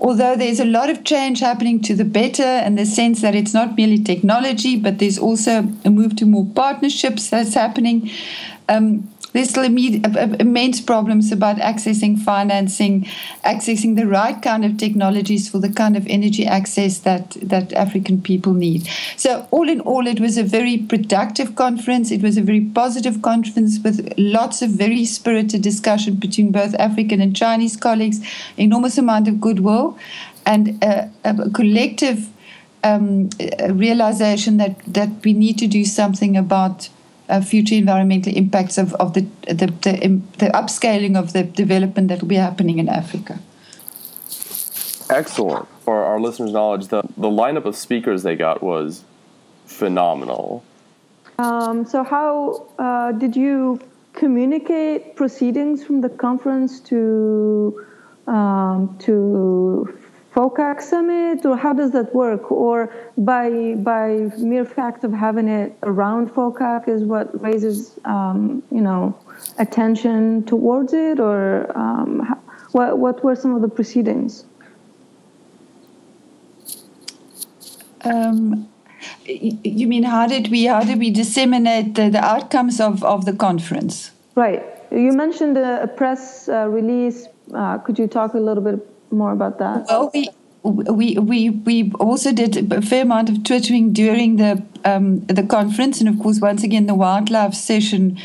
Although 0.00 0.36
there's 0.36 0.58
a 0.58 0.64
lot 0.64 0.88
of 0.88 1.04
change 1.04 1.40
happening 1.40 1.82
to 1.82 1.94
the 1.94 2.04
better 2.20 2.50
in 2.66 2.76
the 2.76 2.86
sense 2.86 3.20
that 3.20 3.34
it's 3.34 3.52
not 3.52 3.76
merely 3.76 3.98
technology, 4.02 4.74
but 4.76 4.98
there's 4.98 5.18
also 5.18 5.68
a 5.84 5.90
move 5.90 6.16
to 6.16 6.24
more 6.24 6.46
partnerships 6.46 7.28
that's 7.28 7.54
happening. 7.54 8.10
Um, 8.70 9.08
there's 9.32 9.56
immense 9.56 10.80
problems 10.80 11.32
about 11.32 11.56
accessing 11.56 12.18
financing, 12.18 13.04
accessing 13.44 13.96
the 13.96 14.06
right 14.06 14.40
kind 14.42 14.64
of 14.64 14.76
technologies 14.76 15.48
for 15.48 15.58
the 15.58 15.70
kind 15.70 15.96
of 15.96 16.06
energy 16.06 16.44
access 16.44 16.98
that, 17.00 17.30
that 17.42 17.72
African 17.72 18.20
people 18.20 18.52
need. 18.52 18.88
So, 19.16 19.46
all 19.50 19.68
in 19.68 19.80
all, 19.80 20.06
it 20.06 20.20
was 20.20 20.36
a 20.36 20.42
very 20.42 20.78
productive 20.78 21.56
conference. 21.56 22.10
It 22.10 22.22
was 22.22 22.36
a 22.36 22.42
very 22.42 22.60
positive 22.60 23.22
conference 23.22 23.78
with 23.82 24.12
lots 24.18 24.60
of 24.60 24.70
very 24.70 25.04
spirited 25.06 25.62
discussion 25.62 26.16
between 26.16 26.52
both 26.52 26.74
African 26.74 27.20
and 27.20 27.34
Chinese 27.34 27.76
colleagues, 27.76 28.20
enormous 28.56 28.98
amount 28.98 29.28
of 29.28 29.40
goodwill, 29.40 29.98
and 30.44 30.82
a, 30.82 31.10
a 31.24 31.50
collective 31.50 32.28
um, 32.84 33.30
realization 33.70 34.56
that, 34.58 34.78
that 34.86 35.08
we 35.24 35.32
need 35.32 35.58
to 35.58 35.66
do 35.66 35.84
something 35.84 36.36
about 36.36 36.88
uh, 37.32 37.40
future 37.40 37.74
environmental 37.74 38.32
impacts 38.36 38.76
of, 38.78 38.92
of 38.94 39.14
the, 39.14 39.22
the, 39.46 39.66
the, 39.84 40.20
the 40.38 40.50
upscaling 40.60 41.18
of 41.18 41.32
the 41.32 41.42
development 41.42 42.08
that 42.08 42.20
will 42.20 42.28
be 42.28 42.36
happening 42.36 42.78
in 42.78 42.88
Africa. 42.88 43.38
Excellent. 45.08 45.66
For 45.80 46.04
our 46.04 46.20
listeners' 46.20 46.52
knowledge, 46.52 46.88
the, 46.88 47.02
the 47.16 47.28
lineup 47.28 47.64
of 47.64 47.74
speakers 47.74 48.22
they 48.22 48.36
got 48.36 48.62
was 48.62 49.04
phenomenal. 49.66 50.62
Um, 51.38 51.86
so, 51.86 52.04
how 52.04 52.66
uh, 52.78 53.12
did 53.12 53.34
you 53.34 53.80
communicate 54.12 55.16
proceedings 55.16 55.82
from 55.82 56.02
the 56.02 56.08
conference 56.08 56.78
to 56.80 57.84
um, 58.26 58.96
to 59.00 59.98
FOCAC 60.34 60.80
summit, 60.80 61.44
or 61.44 61.56
how 61.56 61.74
does 61.74 61.90
that 61.90 62.14
work? 62.14 62.50
Or 62.50 62.90
by 63.18 63.74
by 63.76 64.30
mere 64.38 64.64
fact 64.64 65.04
of 65.04 65.12
having 65.12 65.46
it 65.46 65.76
around 65.82 66.30
FOCAC 66.30 66.88
is 66.88 67.04
what 67.04 67.28
raises 67.42 67.98
um, 68.06 68.62
you 68.70 68.80
know 68.80 69.14
attention 69.58 70.44
towards 70.44 70.94
it, 70.94 71.20
or 71.20 71.70
um, 71.76 72.20
how, 72.20 72.38
what 72.72 72.98
what 72.98 73.22
were 73.22 73.36
some 73.36 73.54
of 73.54 73.60
the 73.60 73.68
proceedings? 73.68 74.46
Um, 78.04 78.68
you 79.26 79.86
mean 79.86 80.02
how 80.02 80.26
did 80.26 80.50
we 80.50 80.64
how 80.64 80.82
did 80.82 80.98
we 80.98 81.10
disseminate 81.10 81.94
the, 81.94 82.08
the 82.08 82.24
outcomes 82.24 82.80
of, 82.80 83.04
of 83.04 83.26
the 83.26 83.34
conference? 83.34 84.12
Right. 84.34 84.64
You 84.90 85.12
mentioned 85.12 85.58
a, 85.58 85.82
a 85.82 85.88
press 85.88 86.48
uh, 86.48 86.68
release. 86.68 87.26
Uh, 87.52 87.78
could 87.78 87.98
you 87.98 88.06
talk 88.06 88.32
a 88.32 88.38
little 88.38 88.62
bit 88.62 88.91
more 89.12 89.32
about 89.32 89.58
that? 89.58 89.86
Well, 89.88 90.10
we 90.12 90.30
we 90.64 91.18
we 91.18 91.50
we 91.50 91.92
also 91.98 92.32
did 92.32 92.72
a 92.72 92.82
fair 92.82 93.02
amount 93.02 93.28
of 93.28 93.44
twittering 93.44 93.92
during 93.92 94.36
the 94.36 94.62
um, 94.84 95.20
the 95.26 95.42
conference, 95.42 96.00
and 96.00 96.08
of 96.08 96.18
course, 96.18 96.40
once 96.40 96.62
again, 96.62 96.86
the 96.86 96.94
wildlife 96.94 97.54
session 97.54 98.18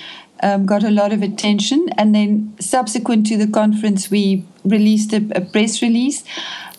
um, 0.44 0.66
got 0.66 0.84
a 0.84 0.92
lot 0.92 1.12
of 1.14 1.22
attention. 1.22 1.88
And 1.98 2.14
then 2.14 2.54
subsequent 2.60 3.28
to 3.28 3.38
the 3.38 3.48
conference, 3.48 4.10
we 4.10 4.44
released 4.64 5.14
a, 5.14 5.26
a 5.36 5.42
press 5.42 5.82
release. 5.82 6.24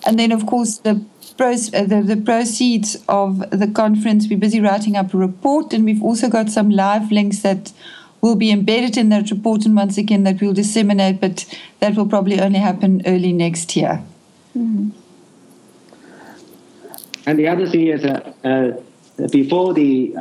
And 0.07 0.19
then, 0.19 0.33
of 0.33 0.47
course, 0.47 0.79
the, 0.79 1.05
pros, 1.37 1.73
uh, 1.75 1.85
the, 1.85 2.03
the 2.03 2.17
proceeds 2.17 2.97
of 3.09 3.51
the 3.51 3.69
conference, 3.69 4.27
we're 4.29 4.39
busy 4.39 4.61
writing 4.61 4.97
up 4.97 5.15
a 5.15 5.17
report. 5.17 5.73
And 5.73 5.85
we've 5.85 6.03
also 6.03 6.29
got 6.29 6.51
some 6.51 6.71
live 6.71 7.11
links 7.11 7.41
that 7.41 7.73
will 8.21 8.37
be 8.37 8.51
embedded 8.51 8.97
in 8.97 9.09
that 9.11 9.31
report. 9.31 9.65
And 9.65 9.77
once 9.77 9.99
again, 9.99 10.25
that 10.25 10.41
we'll 10.41 10.53
disseminate, 10.53 11.21
but 11.21 11.45
that 11.81 11.97
will 11.97 12.07
probably 12.07 12.41
only 12.41 12.59
happen 12.59 13.03
early 13.07 13.33
next 13.33 13.77
year. 13.77 14.03
Mm-hmm. 14.57 14.91
And 17.27 17.39
the 17.39 17.49
other 17.49 17.69
thing 17.69 17.89
is, 17.89 18.05
uh, 18.05 18.33
uh, 18.45 19.29
before 19.29 19.75
the 19.75 20.17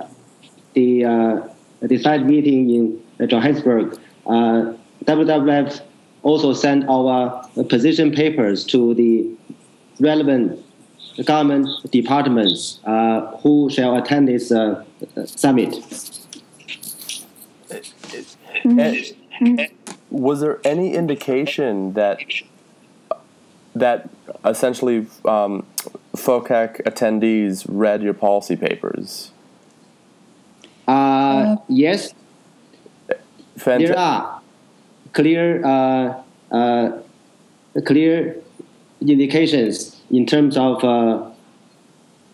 the 0.74 1.06
uh, 1.06 1.48
the 1.82 1.98
side 1.98 2.26
meeting 2.26 2.70
in 2.70 3.30
Johannesburg, 3.30 3.98
uh, 4.26 4.74
WWF 5.06 5.82
also 6.24 6.52
sent 6.54 6.84
our 6.90 7.48
position 7.70 8.12
papers 8.12 8.66
to 8.66 8.94
the 8.96 9.26
relevant 10.00 10.64
government 11.26 11.68
departments 11.92 12.80
uh, 12.86 13.38
who 13.38 13.70
shall 13.70 13.96
attend 13.96 14.28
this 14.28 14.52
uh, 14.52 14.84
summit. 15.26 15.74
And 19.40 19.70
was 20.10 20.42
there 20.42 20.60
any 20.64 20.94
indication 20.94 21.94
that 21.94 22.20
that 23.76 24.10
essentially 24.44 25.08
um, 25.26 25.66
FOCAC 26.16 26.82
attendees 26.84 27.66
read 27.68 28.02
your 28.02 28.14
policy 28.14 28.56
papers? 28.56 29.32
Uh, 30.88 30.92
uh 30.92 31.56
yes. 31.68 32.14
There 33.56 33.98
are 33.98 34.42
clear, 35.14 35.66
uh, 35.66 36.24
uh, 36.52 37.02
clear 37.86 38.38
indications 39.02 40.00
in 40.12 40.26
terms 40.26 40.58
of 40.58 40.84
uh, 40.84 41.30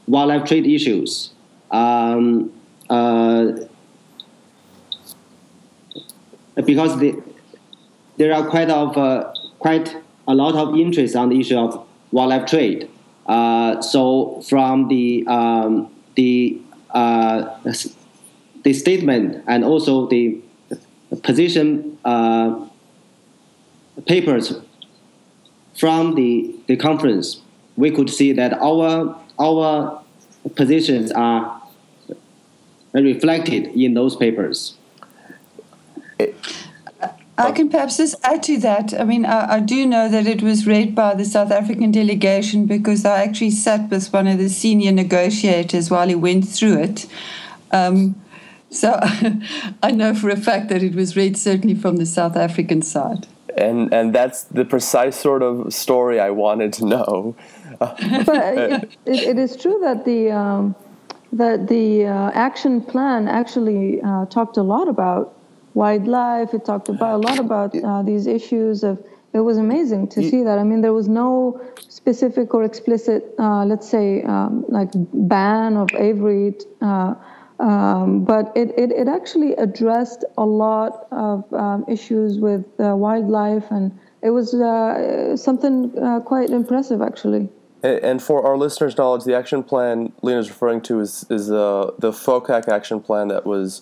wildlife 0.08 0.46
trade 0.46 0.68
issues. 0.68 1.32
Um, 1.72 2.52
uh, 2.90 3.54
because 6.66 7.00
the, 7.00 7.22
there 8.18 8.34
are 8.34 8.48
quite 8.48 8.70
of 8.70 8.96
quite 9.60 9.96
a 10.28 10.36
lot 10.36 10.56
of 10.56 10.76
interest 10.78 11.16
on 11.16 11.30
the 11.30 11.40
issue 11.40 11.58
of 11.58 11.86
wildlife 12.12 12.46
trade. 12.48 12.90
Uh, 13.26 13.82
so 13.82 14.42
from 14.48 14.88
the 14.88 15.26
um, 15.28 15.90
the 16.16 16.60
uh, 16.92 17.58
the 18.64 18.74
statement 18.74 19.44
and 19.48 19.64
also 19.64 20.08
the 20.08 20.40
position 21.24 21.98
uh, 22.06 22.68
papers 24.08 24.54
from 25.78 26.16
the, 26.16 26.56
the 26.68 26.76
conference, 26.76 27.42
we 27.76 27.92
could 27.92 28.10
see 28.10 28.32
that 28.34 28.54
our 28.54 29.20
our 29.40 30.04
positions 30.56 31.12
are 31.12 31.62
reflected 32.94 33.68
in 33.76 33.94
those 33.94 34.16
papers. 34.16 34.76
It, 37.38 37.42
I 37.42 37.52
can 37.52 37.70
perhaps 37.70 37.98
just 37.98 38.16
add 38.24 38.44
to 38.44 38.58
that. 38.60 38.94
I 39.00 39.04
mean, 39.04 39.26
I, 39.26 39.56
I, 39.56 39.60
do 39.60 39.88
know 39.88 40.08
that 40.08 40.28
it 40.28 40.44
was 40.44 40.68
read 40.68 40.94
by 40.94 41.16
the 41.16 41.26
South 41.26 41.52
African 41.52 41.92
delegation 41.92 42.68
because 42.68 43.06
I 43.06 43.24
actually 43.24 43.52
sat 43.52 43.90
with 43.90 44.14
one 44.14 44.28
of 44.28 44.38
the 44.38 44.50
senior 44.50 44.92
negotiators 44.92 45.90
while 45.90 46.08
he 46.08 46.16
went 46.16 46.48
through 46.48 46.82
it. 46.84 47.08
Um, 47.72 48.16
so 48.70 49.00
I 49.84 49.92
know 49.92 50.14
for 50.14 50.30
a 50.30 50.38
fact 50.38 50.70
that 50.70 50.84
it 50.84 50.94
was 50.94 51.16
read 51.16 51.38
certainly 51.38 51.76
from 51.76 51.98
the 51.98 52.06
South 52.06 52.36
African 52.36 52.82
side. 52.82 53.28
And 53.56 53.94
and 53.94 54.14
that's 54.14 54.44
the 54.46 54.66
precise 54.66 55.16
sort 55.16 55.44
of 55.44 55.74
story 55.74 56.20
I 56.20 56.32
wanted 56.32 56.74
to 56.74 56.86
know. 56.86 57.36
but 57.80 58.04
it, 58.06 58.90
it 59.06 59.38
is 59.38 59.56
true 59.56 59.80
that 59.82 60.06
the 60.06 60.32
um, 60.32 60.76
that 61.32 61.68
the 61.68 62.06
uh, 62.06 62.32
action 62.34 62.82
plan 62.82 63.28
actually 63.28 64.02
uh, 64.02 64.26
talked 64.28 64.58
a 64.58 64.64
lot 64.64 64.88
about 64.88 65.36
wildlife. 65.74 66.54
It 66.54 66.66
talked 66.66 66.90
about 66.90 67.16
a 67.16 67.18
lot 67.18 67.40
about 67.40 67.76
uh, 67.76 68.04
these 68.04 68.28
issues 68.28 68.84
of. 68.84 69.04
It 69.34 69.40
was 69.40 69.58
amazing 69.58 70.10
to 70.10 70.22
see 70.30 70.44
that. 70.44 70.60
I 70.60 70.64
mean, 70.64 70.82
there 70.82 70.94
was 70.94 71.10
no 71.10 71.60
specific 71.90 72.54
or 72.54 72.64
explicit, 72.64 73.34
uh, 73.40 73.66
let's 73.66 73.90
say, 73.90 74.22
um, 74.22 74.64
like 74.70 74.90
ban 74.94 75.76
of 75.76 75.90
ivory, 75.98 76.54
uh, 76.82 77.16
um, 77.60 78.26
but 78.26 78.52
it, 78.56 78.78
it, 78.78 78.92
it, 78.92 79.08
actually 79.08 79.54
addressed 79.54 80.24
a 80.38 80.46
lot 80.46 81.08
of 81.12 81.52
um, 81.54 81.86
issues 81.88 82.40
with 82.40 82.66
uh, 82.80 82.96
wildlife, 82.96 83.66
and 83.72 83.98
it 84.22 84.32
was 84.32 84.54
uh, 84.54 85.36
something 85.36 85.98
uh, 85.98 86.20
quite 86.20 86.50
impressive, 86.50 87.02
actually. 87.02 87.50
And 87.84 88.22
for 88.22 88.46
our 88.46 88.58
listeners' 88.58 88.98
knowledge, 88.98 89.26
the 89.26 89.36
action 89.36 89.62
plan 89.62 90.14
Lena's 90.22 90.50
referring 90.50 90.82
to 90.82 91.00
is 91.02 91.26
is 91.30 91.52
uh, 91.52 91.92
the 92.00 92.12
FOCAC 92.12 92.70
action 92.70 93.02
plan 93.02 93.28
that 93.28 93.46
was 93.46 93.82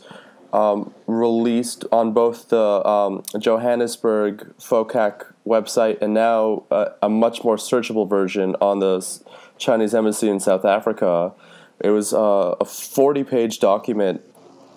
um, 0.54 0.94
released 1.08 1.86
on 1.92 2.14
both 2.14 2.50
the 2.50 2.88
um, 2.88 3.24
Johannesburg 3.40 4.54
FOCAC 4.60 5.26
website 5.46 6.02
and 6.02 6.14
now 6.14 6.64
a 7.02 7.10
much 7.10 7.44
more 7.44 7.56
searchable 7.56 8.08
version 8.08 8.56
on 8.62 8.80
the 8.80 9.22
Chinese 9.58 9.96
embassy 9.96 10.30
in 10.30 10.40
South 10.40 10.66
Africa. 10.66 11.32
It 11.80 11.90
was 11.90 12.14
uh, 12.14 12.56
a 12.60 12.66
40 12.66 13.24
page 13.24 13.60
document, 13.60 14.22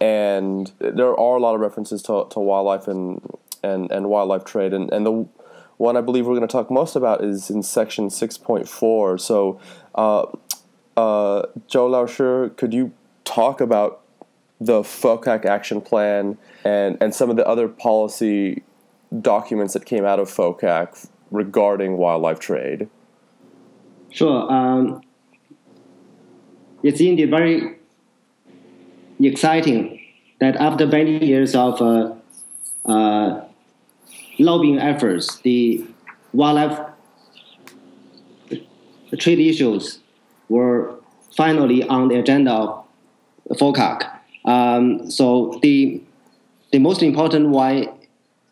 and 0.00 0.70
there 0.78 1.18
are 1.18 1.36
a 1.36 1.40
lot 1.40 1.54
of 1.54 1.60
references 1.60 2.02
to, 2.02 2.26
to 2.30 2.40
wildlife 2.40 2.88
and, 2.88 3.20
and, 3.62 3.90
and 3.90 4.08
wildlife 4.08 4.44
trade. 4.44 4.72
And, 4.72 4.92
and 4.92 5.04
the 5.04 5.28
one 5.76 5.96
I 5.96 6.00
believe 6.00 6.26
we're 6.26 6.36
going 6.36 6.48
to 6.48 6.52
talk 6.52 6.70
most 6.70 6.96
about 6.96 7.22
is 7.22 7.50
in 7.50 7.62
section 7.62 8.08
6.4. 8.08 9.20
So, 9.20 9.60
uh, 9.94 10.22
uh, 10.96 11.46
Zhou 11.68 11.90
Laoshi, 11.90 12.56
could 12.56 12.72
you 12.72 12.92
talk 13.24 13.60
about 13.60 14.03
the 14.60 14.82
FOCAC 14.82 15.44
action 15.44 15.80
plan 15.80 16.38
and, 16.64 16.96
and 17.00 17.14
some 17.14 17.30
of 17.30 17.36
the 17.36 17.46
other 17.46 17.68
policy 17.68 18.62
documents 19.20 19.74
that 19.74 19.84
came 19.84 20.04
out 20.04 20.18
of 20.18 20.28
FOCAC 20.28 21.08
regarding 21.30 21.96
wildlife 21.96 22.38
trade? 22.38 22.88
Sure. 24.10 24.50
Um, 24.50 25.02
it's 26.82 27.00
indeed 27.00 27.30
very 27.30 27.76
exciting 29.20 30.00
that 30.40 30.56
after 30.56 30.86
many 30.86 31.24
years 31.24 31.54
of 31.54 31.80
uh, 31.80 32.14
uh, 32.84 33.44
lobbying 34.38 34.78
efforts, 34.78 35.38
the 35.40 35.84
wildlife 36.32 36.78
trade 39.18 39.38
issues 39.38 40.00
were 40.48 40.94
finally 41.36 41.82
on 41.84 42.08
the 42.08 42.16
agenda 42.16 42.52
of 42.52 42.86
FOCAC. 43.50 44.13
Um, 44.44 45.10
so 45.10 45.58
the 45.62 46.02
the 46.70 46.78
most 46.78 47.02
important 47.02 47.48
one 47.50 47.88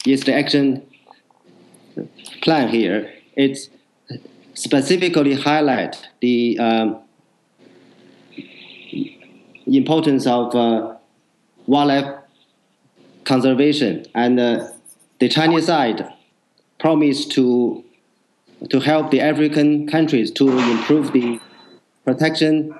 is 0.06 0.22
the 0.22 0.34
action 0.34 0.86
plan 2.40 2.68
here. 2.68 3.12
It's 3.36 3.68
specifically 4.54 5.34
highlight 5.34 6.08
the 6.20 6.58
um, 6.58 6.98
importance 9.66 10.26
of 10.26 10.54
uh, 10.54 10.94
wildlife 11.66 12.22
conservation 13.24 14.04
and 14.14 14.38
uh, 14.38 14.68
the 15.18 15.28
Chinese 15.28 15.66
side 15.66 16.12
promised 16.78 17.30
to 17.32 17.84
to 18.70 18.78
help 18.80 19.10
the 19.10 19.20
African 19.20 19.88
countries 19.88 20.30
to 20.30 20.48
improve 20.48 21.12
the 21.12 21.40
protection 22.04 22.72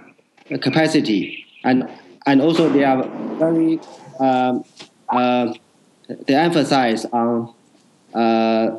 capacity 0.60 1.44
and 1.64 1.88
and 2.26 2.40
also 2.40 2.68
they 2.68 2.84
are 2.84 3.02
very 3.38 3.80
um, 4.20 4.64
uh, 5.08 5.52
they 6.26 6.34
emphasize 6.34 7.04
on 7.06 7.52
uh, 8.14 8.76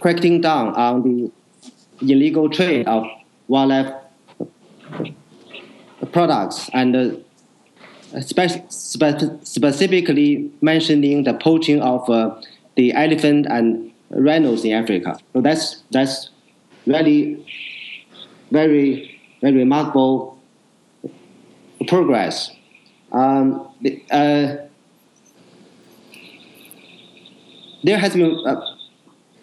cracking 0.00 0.40
down 0.40 0.74
on 0.74 1.02
the 1.02 1.30
illegal 2.00 2.48
trade 2.48 2.86
of 2.86 3.06
wildlife 3.48 3.92
products 6.12 6.68
and 6.72 6.96
uh, 6.96 8.20
spe- 8.20 8.70
spe- 8.70 9.44
specifically 9.44 10.50
mentioning 10.60 11.24
the 11.24 11.34
poaching 11.34 11.80
of 11.80 12.08
uh, 12.10 12.34
the 12.76 12.92
elephant 12.92 13.46
and 13.48 13.92
rhinos 14.10 14.64
in 14.64 14.72
Africa. 14.72 15.18
So 15.32 15.40
that's 15.40 15.82
that's 15.90 16.30
really 16.86 17.44
very 18.50 19.18
very 19.40 19.58
remarkable 19.58 20.31
progress. 21.84 22.50
Um, 23.12 23.68
uh, 24.10 24.56
there 27.84 27.98
has 27.98 28.14
been 28.14 28.36
a 28.46 28.76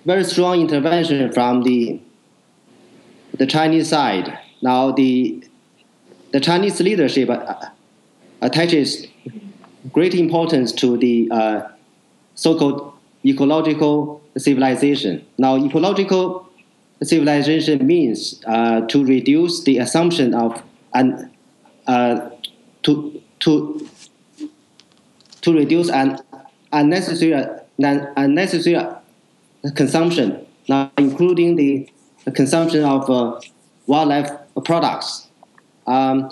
very 0.05 0.23
strong 0.23 0.61
intervention 0.61 1.31
from 1.31 1.63
the 1.63 1.99
the 3.37 3.45
Chinese 3.45 3.89
side. 3.89 4.37
Now 4.61 4.91
the 4.91 5.43
the 6.31 6.39
Chinese 6.39 6.79
leadership 6.79 7.29
uh, 7.29 7.69
attaches 8.41 9.07
great 9.91 10.13
importance 10.13 10.71
to 10.73 10.97
the 10.97 11.29
uh, 11.31 11.61
so-called 12.35 12.93
ecological 13.25 14.21
civilization. 14.37 15.25
Now, 15.37 15.57
ecological 15.57 16.49
civilization 17.03 17.85
means 17.85 18.41
uh, 18.45 18.81
to 18.81 19.05
reduce 19.05 19.63
the 19.63 19.77
assumption 19.79 20.33
of 20.33 20.61
and 20.93 21.29
uh, 21.89 22.29
to 22.83 23.21
to 23.39 23.87
to 25.41 25.53
reduce 25.53 25.89
an 25.89 26.19
unnecessary 26.71 27.33
an 27.79 28.13
unnecessary 28.15 28.77
consumption, 29.75 30.45
now 30.67 30.91
including 30.97 31.55
the 31.55 31.89
consumption 32.35 32.83
of 32.83 33.09
uh, 33.09 33.39
wildlife 33.87 34.29
products. 34.65 35.27
Um, 35.87 36.29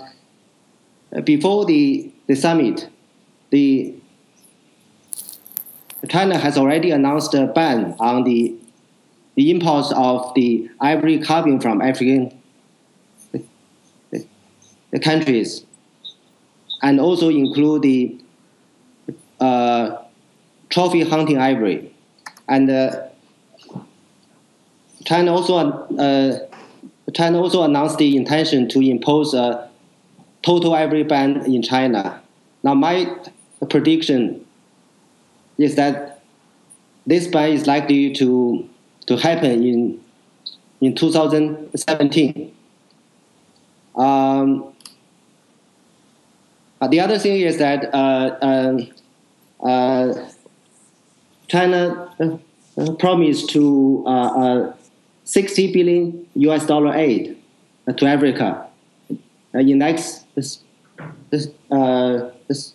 before 1.23 1.65
the, 1.65 2.11
the 2.27 2.35
summit, 2.35 2.89
the 3.49 3.95
China 6.09 6.37
has 6.37 6.57
already 6.57 6.91
announced 6.91 7.33
a 7.33 7.47
ban 7.47 7.95
on 7.99 8.23
the, 8.23 8.55
the 9.35 9.49
imports 9.49 9.91
of 9.95 10.33
the 10.35 10.69
ivory 10.79 11.17
carving 11.19 11.59
from 11.59 11.81
African 11.81 12.36
countries, 15.03 15.65
and 16.81 16.99
also 16.99 17.29
include 17.29 17.81
the 17.81 18.17
uh, 19.39 19.97
trophy 20.69 21.01
hunting 21.01 21.37
ivory. 21.37 21.93
And 22.47 22.69
uh, 22.69 23.07
China 25.05 25.33
also 25.33 25.57
uh, 25.57 26.39
China 27.13 27.41
also 27.41 27.63
announced 27.63 27.97
the 27.97 28.15
intention 28.15 28.67
to 28.69 28.79
impose 28.81 29.33
a 29.33 29.69
total 30.41 30.73
ivory 30.73 31.03
ban 31.03 31.45
in 31.45 31.61
China. 31.61 32.21
Now, 32.63 32.73
my 32.73 33.13
prediction 33.69 34.45
is 35.57 35.75
that 35.75 36.21
this 37.05 37.27
ban 37.27 37.51
is 37.51 37.67
likely 37.67 38.13
to 38.15 38.67
to 39.07 39.17
happen 39.17 39.63
in 39.63 40.03
in 40.81 40.95
2017. 40.95 42.53
Um, 43.95 44.73
the 46.85 46.99
other 46.99 47.17
thing 47.17 47.41
is 47.41 47.57
that 47.57 47.93
uh, 47.93 48.85
uh, 49.65 50.29
China 51.47 52.13
uh, 52.19 52.93
promised 52.93 53.49
to 53.49 54.03
uh, 54.05 54.09
uh, 54.09 54.73
60 55.23 55.73
billion 55.73 56.27
US 56.35 56.65
dollar 56.65 56.93
aid 56.93 57.37
to 57.97 58.05
Africa 58.05 58.67
in 59.53 59.77
next 59.79 60.25
this, 60.35 60.59
this, 61.29 61.47
this 62.47 62.73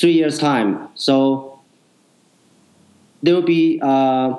three 0.00 0.12
years 0.12 0.38
time. 0.38 0.88
So 0.94 1.60
there 3.22 3.34
will 3.34 3.42
be 3.42 3.80
uh, 3.82 4.34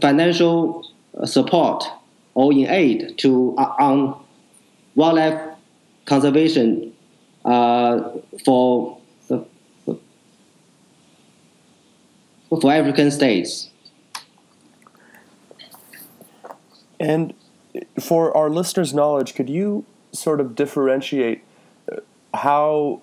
financial 0.00 0.86
support 1.24 1.84
or 2.34 2.52
in 2.52 2.66
aid 2.66 3.18
to 3.18 3.54
uh, 3.56 3.74
on 3.78 4.24
wildlife 4.94 5.40
conservation 6.04 6.92
uh, 7.46 8.10
for 8.44 8.98
for 12.48 12.72
African 12.72 13.10
states. 13.10 13.70
And 16.98 17.34
for 18.00 18.36
our 18.36 18.48
listeners' 18.50 18.94
knowledge, 18.94 19.34
could 19.34 19.50
you 19.50 19.84
sort 20.12 20.40
of 20.40 20.54
differentiate 20.54 21.42
uh, 21.90 21.96
how 22.34 23.02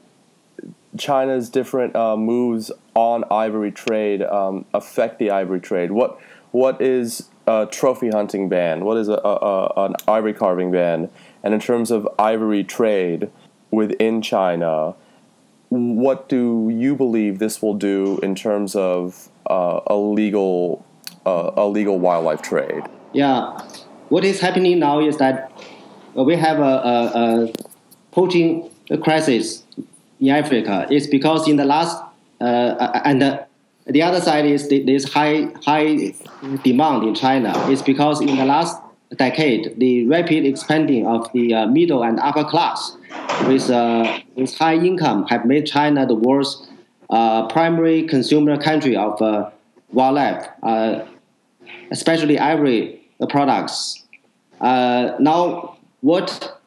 China's 0.98 1.50
different 1.50 1.96
uh, 1.96 2.18
moves 2.18 2.72
on 2.96 3.24
ivory 3.32 3.72
trade 3.72 4.22
um, 4.24 4.66
affect 4.74 5.20
the 5.20 5.32
ivory 5.32 5.60
trade? 5.60 5.92
What 5.92 6.20
what 6.52 6.82
is 6.82 7.30
a 7.48 7.68
trophy 7.70 8.10
hunting 8.10 8.50
ban? 8.50 8.86
What 8.86 8.98
is 8.98 9.10
a, 9.10 9.14
a, 9.14 9.86
an 9.86 9.96
ivory 10.08 10.34
carving 10.34 10.72
ban? 10.72 11.10
And 11.44 11.54
in 11.54 11.60
terms 11.60 11.92
of 11.92 12.08
ivory 12.18 12.64
trade 12.64 13.30
within 13.74 14.22
China, 14.22 14.96
what 15.70 16.30
do 16.30 16.70
you 16.74 16.96
believe 16.96 17.40
this 17.40 17.62
will 17.62 17.74
do 17.74 18.20
in 18.22 18.36
terms 18.36 18.76
of 18.76 19.30
uh, 19.50 19.82
a 19.88 19.96
legal 19.96 20.86
uh, 21.26 21.52
a 21.58 21.68
legal 21.68 22.00
wildlife 22.00 22.42
trade? 22.42 22.84
Yeah, 23.14 23.60
what 24.10 24.24
is 24.24 24.40
happening 24.40 24.80
now 24.80 25.00
is 25.00 25.18
that 25.18 25.52
we 26.14 26.36
have 26.36 26.60
a, 26.60 26.64
a, 26.64 27.12
a 27.16 27.54
poaching 28.12 28.70
crisis 29.02 29.64
in 30.20 30.30
Africa. 30.30 30.88
It's 30.90 31.08
because 31.08 31.48
in 31.48 31.58
the 31.58 31.66
last 31.66 31.98
uh, 32.40 33.02
and 33.06 33.22
the, 33.22 33.48
the 33.88 34.02
other 34.02 34.22
side 34.22 34.46
is 34.46 34.68
this 34.70 35.06
high 35.06 35.50
high 35.66 36.14
demand 36.64 37.04
in 37.04 37.16
China. 37.16 37.54
It's 37.72 37.82
because 37.82 38.22
in 38.22 38.36
the 38.38 38.46
last 38.46 38.83
decade, 39.16 39.80
the 39.80 40.08
rapid 40.08 40.46
expanding 40.46 41.08
of 41.08 41.32
the 41.34 41.54
uh, 41.54 41.68
middle 41.68 42.04
and 42.04 42.20
upper 42.20 42.44
class 42.44 42.96
with, 43.48 43.70
uh, 43.70 44.20
with 44.36 44.56
high 44.58 44.76
income 44.76 45.26
have 45.28 45.46
made 45.46 45.66
China 45.66 46.06
the 46.06 46.16
world's 46.16 46.68
uh, 47.10 47.48
primary 47.48 48.04
consumer 48.04 48.58
country 48.58 48.96
of 48.96 49.22
uh, 49.22 49.50
wildlife, 49.92 50.48
uh, 50.64 51.06
especially 51.92 52.40
ivory 52.40 53.00
products. 53.30 54.04
Uh, 54.60 55.14
now, 55.20 55.78
what 56.02 56.60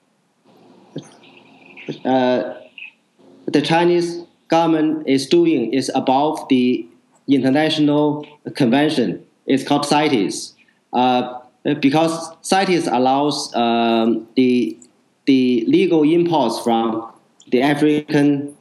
the 1.87 3.63
Chinese 3.63 4.25
government 4.49 5.07
is 5.07 5.27
doing 5.27 5.73
is 5.73 5.91
above 5.95 6.47
the 6.49 6.87
international 7.29 8.27
convention. 8.55 9.25
It's 9.47 9.65
called 9.65 9.85
CITES. 9.85 10.55
Uh, 10.93 11.41
because 11.75 12.31
CITES 12.43 12.87
allows 12.87 13.55
um, 13.55 14.29
the, 14.37 14.79
the 15.27 15.65
legal 15.67 16.03
imports 16.03 16.61
from 16.61 17.13
the 17.49 17.63
African 17.63 18.57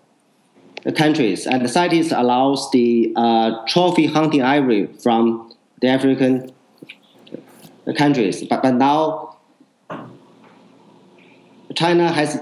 countries, 0.95 1.47
and 1.47 1.63
the 1.63 1.69
CITES 1.69 2.11
allows 2.11 2.69
the 2.71 3.11
uh, 3.15 3.65
trophy 3.67 4.05
hunting 4.05 4.43
ivory 4.43 4.87
from 5.01 5.51
the 5.81 5.87
African 5.87 6.51
countries. 7.97 8.43
But, 8.43 8.61
but 8.61 8.75
now 8.75 9.37
China 11.75 12.11
has 12.11 12.39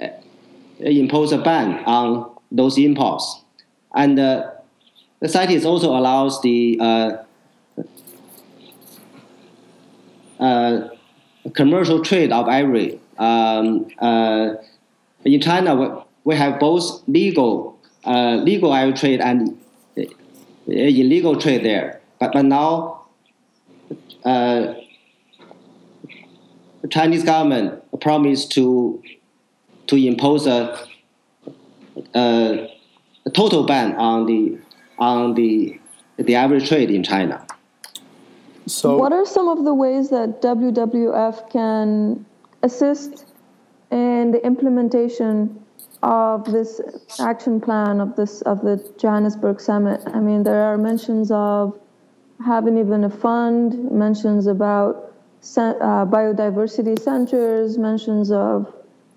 uh, 0.00 0.08
imposed 0.80 1.32
a 1.32 1.38
ban 1.38 1.84
on 1.84 2.34
those 2.50 2.78
imports. 2.78 3.42
And 3.94 4.18
uh, 4.18 4.50
the 5.20 5.28
CITES 5.28 5.64
also 5.64 5.90
allows 5.96 6.42
the 6.42 6.78
uh, 6.80 6.84
uh, 6.84 7.22
commercial 11.54 12.02
trade 12.02 12.32
of 12.32 12.48
ivory. 12.48 13.00
Um, 13.18 13.86
uh, 13.98 14.54
in 15.24 15.40
China, 15.40 15.74
we, 15.74 15.88
we 16.24 16.36
have 16.36 16.58
both 16.60 17.02
legal 17.08 17.78
uh, 18.04 18.36
legal 18.36 18.72
ivory 18.72 18.96
trade 18.96 19.20
and 19.20 19.58
illegal 20.66 21.36
trade 21.40 21.64
there. 21.64 22.00
But, 22.18 22.32
but 22.32 22.44
now 22.44 23.06
uh, 24.24 24.74
the 26.82 26.88
Chinese 26.88 27.24
government 27.24 27.82
promised 28.00 28.52
to 28.52 29.02
to 29.86 29.96
impose 29.96 30.46
a, 30.46 30.76
a, 32.14 32.68
a, 33.24 33.30
total 33.30 33.64
ban 33.64 33.94
on 33.94 34.26
the 34.26 34.58
on 34.98 35.34
the 35.34 35.78
the 36.16 36.36
ivory 36.36 36.60
trade 36.60 36.90
in 36.90 37.02
China. 37.02 37.46
So, 38.66 38.96
what 38.98 39.12
are 39.12 39.24
some 39.24 39.48
of 39.48 39.64
the 39.64 39.72
ways 39.72 40.10
that 40.10 40.42
WWF 40.42 41.50
can 41.50 42.26
assist 42.62 43.32
in 43.92 44.32
the 44.32 44.44
implementation 44.44 45.62
of 46.02 46.44
this 46.44 46.80
action 47.20 47.60
plan 47.60 48.00
of 48.00 48.16
this 48.16 48.42
of 48.42 48.62
the 48.62 48.82
Johannesburg 48.98 49.60
summit? 49.60 50.00
I 50.06 50.18
mean, 50.18 50.42
there 50.42 50.62
are 50.62 50.76
mentions 50.76 51.30
of 51.30 51.78
having 52.44 52.76
even 52.76 53.04
a 53.04 53.10
fund, 53.10 53.90
mentions 53.92 54.48
about 54.48 55.14
uh, 55.56 56.04
biodiversity 56.04 56.98
centers, 56.98 57.78
mentions 57.78 58.32
of 58.32 58.74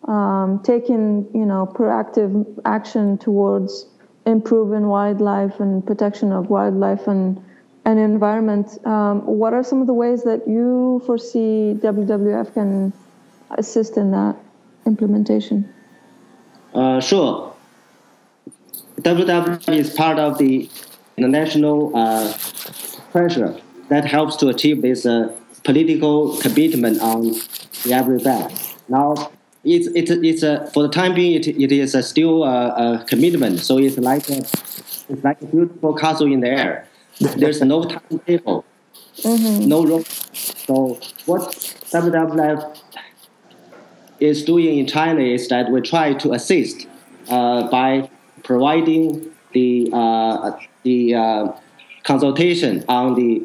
um, 0.07 0.61
taking, 0.63 1.27
you 1.33 1.45
know, 1.45 1.65
proactive 1.65 2.45
action 2.65 3.17
towards 3.17 3.87
improving 4.27 4.87
wildlife 4.87 5.59
and 5.59 5.85
protection 5.85 6.31
of 6.31 6.49
wildlife 6.51 7.07
and 7.07 7.43
and 7.89 7.99
environment. 7.99 8.85
Um, 8.85 9.25
what 9.25 9.53
are 9.53 9.63
some 9.63 9.81
of 9.81 9.87
the 9.87 9.93
ways 9.93 10.23
that 10.23 10.47
you 10.47 11.01
foresee 11.05 11.75
WWF 11.81 12.53
can 12.53 12.93
assist 13.51 13.97
in 13.97 14.11
that 14.11 14.35
implementation? 14.85 15.73
Uh, 16.73 16.99
sure. 16.99 17.55
WWF 19.01 19.73
is 19.73 19.89
part 19.93 20.19
of 20.19 20.37
the 20.37 20.69
international 21.17 21.95
uh, 21.95 22.33
pressure 23.11 23.59
that 23.89 24.05
helps 24.05 24.35
to 24.37 24.49
achieve 24.49 24.81
this 24.81 25.05
uh, 25.05 25.35
political 25.63 26.37
commitment 26.37 27.01
on 27.01 27.21
the 27.83 27.93
ivory 27.93 28.21
ban. 28.21 28.51
Now, 28.87 29.31
it's 29.63 29.87
it's 29.87 30.11
it's 30.11 30.43
a 30.43 30.69
for 30.73 30.83
the 30.83 30.89
time 30.89 31.13
being 31.15 31.33
it, 31.33 31.47
it 31.47 31.71
is 31.71 31.95
a 31.95 32.03
still 32.03 32.43
a, 32.43 32.99
a 33.01 33.05
commitment. 33.05 33.59
So 33.59 33.77
it's 33.77 33.97
like 33.97 34.29
a, 34.29 34.37
it's 34.37 35.23
like 35.23 35.41
a 35.41 35.45
beautiful 35.45 35.93
castle 35.95 36.31
in 36.31 36.41
the 36.41 36.49
air. 36.49 36.88
There's 37.19 37.61
no 37.61 37.83
timetable, 37.83 38.65
no 39.25 39.85
road. 39.85 40.07
So 40.07 40.99
what 41.25 41.41
WWF 41.91 42.79
is 44.19 44.43
doing 44.43 44.79
in 44.79 44.87
China 44.87 45.21
is 45.21 45.47
that 45.49 45.69
we 45.69 45.81
try 45.81 46.13
to 46.13 46.33
assist 46.33 46.87
uh, 47.29 47.69
by 47.69 48.09
providing 48.43 49.31
the 49.53 49.89
uh, 49.91 50.57
the 50.83 51.15
uh, 51.15 51.51
consultation 52.03 52.85
on 52.87 53.15
the 53.15 53.43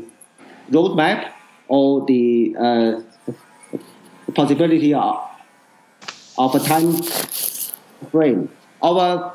roadmap 0.71 1.33
or 1.69 2.07
the 2.07 2.55
uh, 2.59 3.01
possibility 4.35 4.95
of, 4.95 5.19
of 6.39 6.55
a 6.55 6.61
time 6.61 7.03
frame. 8.11 8.49
Our 8.83 9.35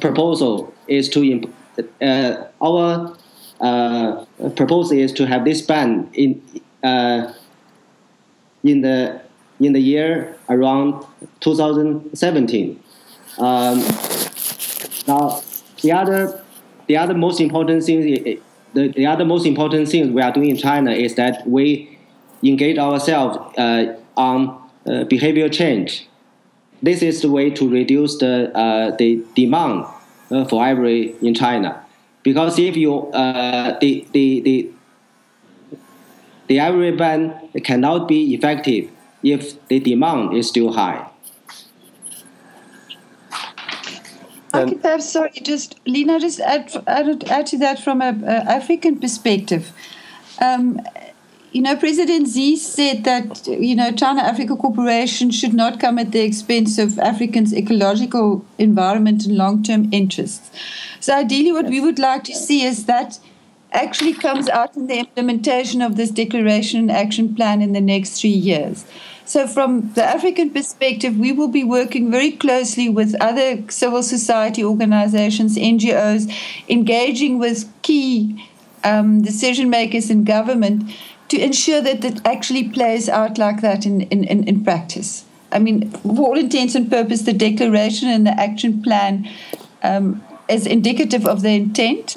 proposal 0.00 0.72
is 0.86 1.08
to 1.10 1.22
imp- 1.24 1.54
uh, 2.00 2.44
our 2.62 3.16
uh, 3.60 4.24
proposal 4.56 4.98
is 4.98 5.12
to 5.12 5.26
have 5.26 5.44
this 5.44 5.62
ban 5.62 6.08
in 6.12 6.42
uh, 6.82 7.32
in 8.64 8.80
the 8.82 9.20
in 9.60 9.72
the 9.72 9.80
year 9.80 10.36
around 10.48 11.04
2017. 11.40 12.82
Um, 13.38 13.78
now, 15.06 15.42
the 15.82 15.92
other 15.92 16.44
the 16.86 16.96
other 16.96 17.14
most 17.14 17.40
important 17.40 17.84
thing 17.84 18.40
the, 18.74 18.88
the 18.88 19.06
other 19.06 19.24
most 19.24 19.46
important 19.46 19.88
thing 19.88 20.12
we 20.12 20.22
are 20.22 20.32
doing 20.32 20.50
in 20.50 20.56
China 20.56 20.92
is 20.92 21.14
that 21.14 21.46
we 21.46 21.98
engage 22.42 22.78
ourselves 22.78 23.38
uh, 23.58 23.96
on 24.16 24.60
uh, 24.86 25.04
behavior 25.04 25.48
change. 25.48 26.08
This 26.82 27.02
is 27.02 27.22
the 27.22 27.30
way 27.30 27.50
to 27.50 27.68
reduce 27.68 28.18
the 28.18 28.56
uh, 28.56 28.96
the 28.96 29.24
demand 29.34 29.84
uh, 30.30 30.44
for 30.44 30.62
ivory 30.62 31.14
in 31.22 31.34
China, 31.34 31.84
because 32.28 32.58
if 32.58 32.76
you 32.76 32.94
uh, 33.22 33.78
the 33.80 34.06
the 34.12 34.40
the 34.40 34.70
the 36.48 36.60
ivory 36.60 36.92
ban 36.92 37.20
cannot 37.64 38.06
be 38.06 38.34
effective 38.34 38.90
if 39.22 39.66
the 39.68 39.80
demand 39.80 40.36
is 40.36 40.48
still 40.48 40.72
high. 40.72 41.08
I 44.52 44.64
could 44.64 44.82
perhaps, 44.82 45.10
sorry, 45.10 45.30
just 45.42 45.78
Lena, 45.86 46.18
just 46.18 46.40
add, 46.40 46.72
add, 46.86 47.24
add 47.28 47.46
to 47.48 47.58
that 47.58 47.80
from 47.80 48.00
an 48.00 48.24
African 48.24 48.98
perspective. 48.98 49.72
Um, 50.40 50.80
you 51.52 51.62
know, 51.62 51.76
President 51.76 52.28
Xi 52.28 52.56
said 52.56 53.04
that, 53.04 53.46
you 53.46 53.74
know, 53.74 53.90
China 53.92 54.20
Africa 54.20 54.54
Cooperation 54.54 55.30
should 55.30 55.54
not 55.54 55.80
come 55.80 55.98
at 55.98 56.12
the 56.12 56.20
expense 56.20 56.78
of 56.78 56.98
Africans' 56.98 57.54
ecological 57.54 58.44
environment 58.58 59.24
and 59.24 59.36
long 59.36 59.62
term 59.62 59.88
interests. 59.92 60.50
So, 61.00 61.14
ideally, 61.14 61.52
what 61.52 61.66
we 61.66 61.80
would 61.80 61.98
like 61.98 62.24
to 62.24 62.34
see 62.34 62.64
is 62.64 62.84
that 62.84 63.18
actually 63.72 64.14
comes 64.14 64.48
out 64.48 64.76
in 64.76 64.86
the 64.86 64.98
implementation 64.98 65.80
of 65.80 65.96
this 65.96 66.10
declaration 66.10 66.80
and 66.80 66.90
action 66.90 67.34
plan 67.34 67.62
in 67.62 67.72
the 67.72 67.80
next 67.80 68.20
three 68.20 68.30
years. 68.30 68.84
So, 69.24 69.46
from 69.46 69.92
the 69.94 70.04
African 70.04 70.50
perspective, 70.50 71.18
we 71.18 71.32
will 71.32 71.48
be 71.48 71.64
working 71.64 72.10
very 72.10 72.32
closely 72.32 72.90
with 72.90 73.14
other 73.22 73.62
civil 73.70 74.02
society 74.02 74.62
organizations, 74.62 75.56
NGOs, 75.56 76.30
engaging 76.68 77.38
with 77.38 77.70
key 77.80 78.46
um, 78.84 79.22
decision 79.22 79.70
makers 79.70 80.10
in 80.10 80.24
government 80.24 80.90
to 81.28 81.38
ensure 81.38 81.80
that 81.80 82.04
it 82.04 82.20
actually 82.24 82.68
plays 82.68 83.08
out 83.08 83.38
like 83.38 83.60
that 83.60 83.84
in, 83.86 84.02
in, 84.02 84.24
in, 84.24 84.44
in 84.44 84.64
practice. 84.64 85.24
I 85.52 85.58
mean, 85.58 85.90
for 85.90 86.28
all 86.28 86.38
intents 86.38 86.74
and 86.74 86.90
purposes, 86.90 87.24
the 87.24 87.32
declaration 87.32 88.08
and 88.08 88.26
the 88.26 88.38
action 88.38 88.82
plan 88.82 89.28
um, 89.82 90.22
is 90.48 90.66
indicative 90.66 91.26
of 91.26 91.42
the 91.42 91.50
intent 91.50 92.16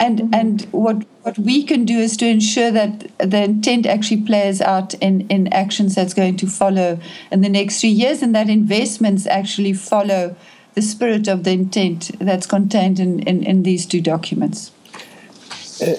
and 0.00 0.18
mm-hmm. 0.18 0.34
and 0.34 0.62
what 0.72 1.04
what 1.22 1.38
we 1.38 1.62
can 1.62 1.84
do 1.84 1.98
is 1.98 2.16
to 2.16 2.26
ensure 2.26 2.70
that 2.70 3.06
the 3.18 3.44
intent 3.44 3.86
actually 3.86 4.22
plays 4.22 4.60
out 4.60 4.94
in 4.94 5.20
in 5.28 5.52
actions 5.52 5.94
that's 5.94 6.14
going 6.14 6.36
to 6.38 6.46
follow 6.46 6.98
in 7.30 7.42
the 7.42 7.48
next 7.48 7.80
three 7.80 7.90
years, 7.90 8.22
and 8.22 8.34
that 8.34 8.48
investments 8.48 9.26
actually 9.26 9.74
follow 9.74 10.34
the 10.74 10.82
spirit 10.82 11.28
of 11.28 11.44
the 11.44 11.50
intent 11.50 12.10
that's 12.18 12.46
contained 12.46 12.98
in 12.98 13.20
in, 13.20 13.42
in 13.44 13.62
these 13.62 13.86
two 13.86 14.00
documents. 14.00 14.72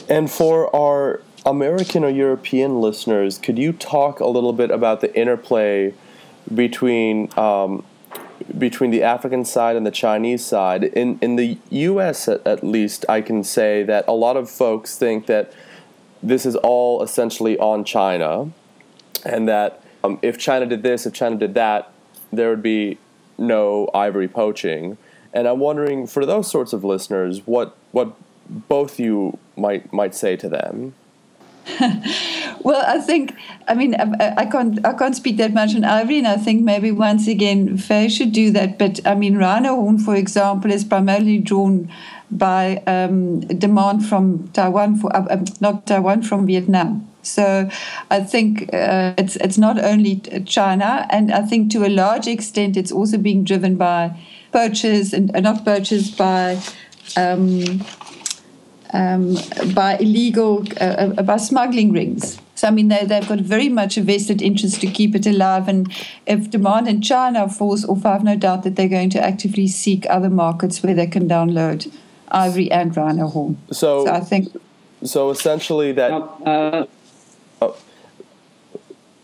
And 0.09 0.29
for 0.29 0.75
our 0.75 1.21
American 1.45 2.03
or 2.03 2.09
European 2.09 2.81
listeners, 2.81 3.37
could 3.37 3.57
you 3.57 3.73
talk 3.73 4.19
a 4.19 4.27
little 4.27 4.53
bit 4.53 4.69
about 4.69 5.01
the 5.01 5.13
interplay 5.15 5.93
between 6.53 7.29
um, 7.37 7.83
between 8.57 8.91
the 8.91 9.03
African 9.03 9.45
side 9.45 9.75
and 9.75 9.85
the 9.85 9.91
Chinese 9.91 10.43
side. 10.43 10.83
In 10.83 11.17
in 11.21 11.35
the 11.35 11.57
U.S. 11.69 12.27
At, 12.27 12.45
at, 12.45 12.63
least, 12.63 13.05
I 13.07 13.21
can 13.21 13.43
say 13.43 13.83
that 13.83 14.05
a 14.07 14.13
lot 14.13 14.37
of 14.37 14.49
folks 14.49 14.97
think 14.97 15.27
that 15.27 15.53
this 16.23 16.45
is 16.45 16.55
all 16.57 17.01
essentially 17.03 17.57
on 17.57 17.83
China, 17.83 18.51
and 19.25 19.47
that 19.47 19.83
um, 20.03 20.19
if 20.21 20.37
China 20.37 20.65
did 20.65 20.83
this, 20.83 21.05
if 21.05 21.13
China 21.13 21.35
did 21.35 21.53
that, 21.55 21.91
there 22.31 22.49
would 22.49 22.63
be 22.63 22.97
no 23.37 23.89
ivory 23.93 24.27
poaching. 24.27 24.97
And 25.33 25.47
I'm 25.47 25.59
wondering, 25.59 26.07
for 26.07 26.25
those 26.25 26.51
sorts 26.51 26.73
of 26.73 26.83
listeners, 26.83 27.41
what 27.45 27.77
what 27.91 28.13
both 28.49 28.99
you 28.99 29.37
might 29.55 29.91
might 29.93 30.15
say 30.15 30.35
to 30.35 30.49
them. 30.49 30.93
well, 32.61 32.83
I 32.87 32.99
think, 32.99 33.35
I 33.67 33.73
mean, 33.73 33.95
I, 33.95 34.33
I, 34.37 34.45
can't, 34.45 34.85
I 34.85 34.93
can't 34.93 35.15
speak 35.15 35.37
that 35.37 35.53
much 35.53 35.75
on 35.75 35.83
ivory, 35.83 36.17
and 36.17 36.27
I 36.27 36.37
think 36.37 36.63
maybe 36.63 36.91
once 36.91 37.27
again, 37.27 37.77
Fei 37.77 38.09
should 38.09 38.31
do 38.31 38.51
that. 38.51 38.77
But 38.77 38.99
I 39.05 39.15
mean, 39.15 39.37
rhino 39.37 39.75
horn, 39.75 39.97
for 39.97 40.15
example, 40.15 40.71
is 40.71 40.83
primarily 40.83 41.37
drawn 41.39 41.91
by 42.29 42.77
um, 42.87 43.41
demand 43.41 44.05
from 44.05 44.47
Taiwan 44.49 44.97
for 44.97 45.15
uh, 45.15 45.25
um, 45.29 45.45
not 45.59 45.85
Taiwan 45.85 46.23
from 46.23 46.47
Vietnam. 46.47 47.07
So 47.23 47.69
I 48.09 48.21
think 48.21 48.73
uh, 48.73 49.13
it's 49.17 49.35
it's 49.35 49.57
not 49.57 49.83
only 49.83 50.17
China, 50.45 51.07
and 51.11 51.31
I 51.31 51.41
think 51.41 51.71
to 51.73 51.85
a 51.85 51.89
large 51.89 52.27
extent 52.27 52.77
it's 52.77 52.91
also 52.91 53.17
being 53.17 53.43
driven 53.43 53.75
by 53.75 54.17
poachers 54.51 55.13
and 55.13 55.35
uh, 55.35 55.39
not 55.39 55.65
poachers 55.65 56.11
by. 56.11 56.59
Um, 57.17 57.81
um, 58.93 59.35
by 59.73 59.97
illegal, 59.97 60.65
uh, 60.79 61.13
uh, 61.17 61.23
by 61.23 61.37
smuggling 61.37 61.91
rings. 61.91 62.39
So, 62.55 62.67
I 62.67 62.71
mean, 62.71 62.89
they, 62.89 63.05
they've 63.05 63.27
got 63.27 63.39
very 63.39 63.69
much 63.69 63.97
a 63.97 64.01
vested 64.01 64.41
interest 64.41 64.81
to 64.81 64.87
keep 64.87 65.15
it 65.15 65.25
alive. 65.25 65.67
And 65.67 65.91
if 66.27 66.51
demand 66.51 66.87
in 66.87 67.01
China 67.01 67.49
falls 67.49 67.85
off, 67.85 68.05
I 68.05 68.13
have 68.13 68.23
no 68.23 68.35
doubt 68.35 68.63
that 68.63 68.75
they're 68.75 68.87
going 68.89 69.09
to 69.11 69.23
actively 69.23 69.67
seek 69.67 70.05
other 70.09 70.29
markets 70.29 70.83
where 70.83 70.93
they 70.93 71.07
can 71.07 71.27
download 71.27 71.91
ivory 72.29 72.71
and 72.71 72.95
rhino 72.95 73.27
horn. 73.27 73.57
So, 73.71 74.05
so 74.05 74.11
I 74.11 74.19
think. 74.19 74.55
So 75.03 75.31
essentially, 75.31 75.91
that. 75.93 76.11
Uh, 76.11 76.85
oh, 77.61 77.77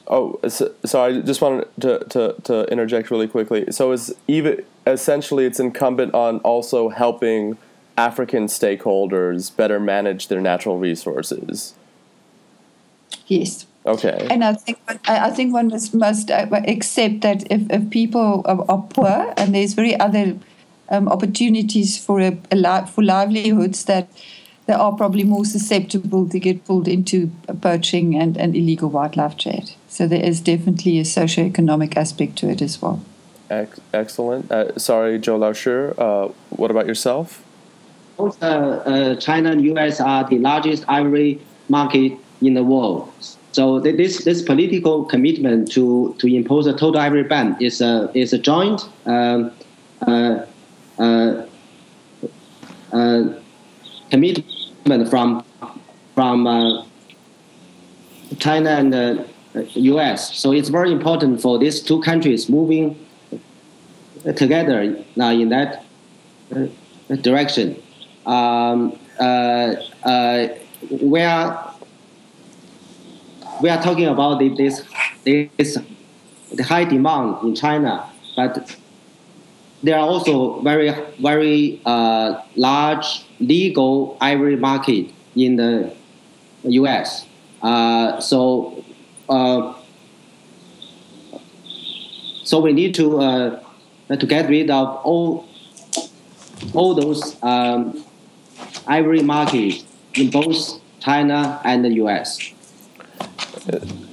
oh 0.08 0.40
so, 0.50 0.74
so, 0.84 1.04
I 1.04 1.22
just 1.22 1.42
wanted 1.42 1.68
to, 1.82 2.00
to, 2.06 2.36
to 2.46 2.64
interject 2.72 3.12
really 3.12 3.28
quickly. 3.28 3.72
So, 3.72 3.92
is 3.92 4.16
even 4.28 4.66
essentially 4.88 5.46
it's 5.46 5.60
incumbent 5.60 6.14
on 6.14 6.40
also 6.40 6.90
helping 6.90 7.58
African 7.98 8.46
stakeholders 8.46 9.56
better 9.56 9.80
manage 9.80 10.28
their 10.28 10.40
natural 10.40 10.78
resources. 10.78 11.74
Yes. 13.26 13.66
Okay. 13.86 14.28
And 14.30 14.44
I 14.44 14.54
think 14.54 14.80
I 15.08 15.30
think 15.30 15.54
one 15.54 15.70
must, 15.70 15.96
must 15.96 16.30
uh, 16.30 16.48
accept 16.68 17.22
that 17.22 17.50
if, 17.52 17.62
if 17.72 17.90
people 17.90 18.44
are, 18.46 18.82
poor 18.90 19.34
and 19.38 19.56
there's 19.56 19.74
very 19.74 19.98
other 19.98 20.38
um, 20.90 21.08
opportunities 21.08 21.98
for 21.98 22.20
a, 22.20 22.38
a 22.52 22.88
for 22.88 23.04
livelihoods 23.04 23.86
that 23.86 24.10
they 24.66 24.74
are 24.74 24.92
probably 24.92 25.24
more 25.24 25.46
susceptible 25.46 26.28
to 26.28 26.40
get 26.40 26.66
pulled 26.66 26.90
into 26.90 27.32
poaching 27.62 28.16
and, 28.16 28.36
and 28.36 28.56
illegal 28.56 28.90
wildlife 28.90 29.38
trade. 29.38 29.72
So 29.88 30.06
there 30.06 30.24
is 30.24 30.42
definitely 30.42 31.00
a 31.00 31.06
socio-economic 31.06 31.96
aspect 31.96 32.36
to 32.40 32.50
it 32.50 32.62
as 32.62 32.82
well. 32.82 33.02
excellent. 33.94 34.52
Uh, 34.52 34.78
sorry, 34.78 35.20
Zhou 35.20 35.40
Laoshi. 35.40 35.98
Uh, 35.98 36.34
what 36.50 36.70
about 36.70 36.86
yourself? 36.86 37.47
Both 38.18 38.42
uh, 38.42 38.46
uh, 38.46 39.16
China 39.16 39.52
and 39.52 39.64
U.S. 39.66 40.02
are 40.02 40.28
the 40.28 40.40
largest 40.40 40.84
ivory 40.88 41.40
market 41.70 42.14
in 42.42 42.56
the 42.56 42.64
world. 42.64 43.12
So 43.52 43.80
this 43.80 44.24
this 44.24 44.42
political 44.42 45.06
commitment 45.06 45.72
to, 45.72 46.16
to 46.20 46.28
impose 46.28 46.68
a 46.68 46.74
total 46.74 47.00
ivory 47.00 47.24
ban 47.24 47.58
is 47.60 47.82
a 47.82 48.12
is 48.14 48.34
a 48.34 48.38
joint 48.38 48.88
um, 49.06 49.52
uh, 50.02 50.46
commitment 54.12 55.10
from 55.10 55.44
from 56.14 56.88
China 58.38 58.70
and 58.72 58.94
the 58.94 59.26
U.S. 59.74 60.38
So 60.38 60.52
it's 60.52 60.70
very 60.70 60.92
important 60.92 61.42
for 61.42 61.58
these 61.58 61.82
two 61.82 62.00
countries 62.02 62.50
moving 62.50 63.04
together 64.36 65.04
now 65.16 65.32
in 65.32 65.50
that 65.50 65.84
direction 67.22 67.82
um, 68.28 69.00
uh, 69.20 69.76
uh, 70.04 70.48
we 70.92 71.22
are 71.22 71.74
we 73.62 73.70
are 73.70 73.82
talking 73.82 74.06
about 74.06 74.40
this 74.40 74.84
this 75.24 75.78
the 76.54 76.64
high 76.64 76.84
demand 76.84 77.38
in 77.44 77.56
China, 77.56 78.10
but 78.36 78.76
there 79.82 79.98
are 79.98 80.06
also 80.06 80.60
very 80.62 80.94
very 81.20 81.82
uh, 81.86 82.42
large 82.56 83.26
legal 83.40 84.18
ivory 84.20 84.58
market 84.58 85.10
in 85.36 85.56
the 85.56 85.94
U.S. 86.64 87.26
Uh, 87.62 88.20
so 88.20 88.84
uh, 89.30 89.74
so 92.44 92.60
we 92.60 92.74
need 92.74 92.94
to 92.96 93.20
uh, 93.20 93.64
to 94.16 94.26
get 94.26 94.50
rid 94.50 94.70
of 94.70 95.00
all 95.06 95.48
all 96.74 96.94
those 96.94 97.42
um, 97.42 98.04
ivory 98.88 99.24
market 99.24 99.84
in 100.14 100.30
both 100.30 100.80
China 101.00 101.62
and 101.64 101.84
the 101.86 101.94
U.S. 101.96 102.54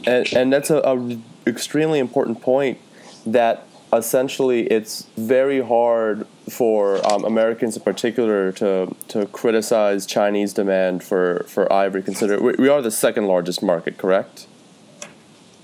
And, 0.07 0.33
and 0.33 0.53
that's 0.53 0.71
a, 0.71 0.79
a 0.79 1.19
extremely 1.47 1.99
important 1.99 2.41
point 2.41 2.79
that 3.27 3.67
essentially 3.93 4.67
it's 4.67 5.07
very 5.17 5.61
hard 5.61 6.27
for 6.49 7.05
um, 7.11 7.25
Americans 7.25 7.77
in 7.77 7.83
particular 7.83 8.53
to 8.53 8.95
to 9.09 9.27
criticize 9.27 10.05
Chinese 10.07 10.53
demand 10.53 11.03
for, 11.03 11.45
for 11.49 11.73
ivory. 11.73 12.03
Consider 12.03 12.41
we, 12.41 12.55
we 12.59 12.69
are 12.69 12.83
the 12.83 12.91
second 12.91 13.27
largest 13.27 13.63
market, 13.63 13.97
correct? 13.99 14.47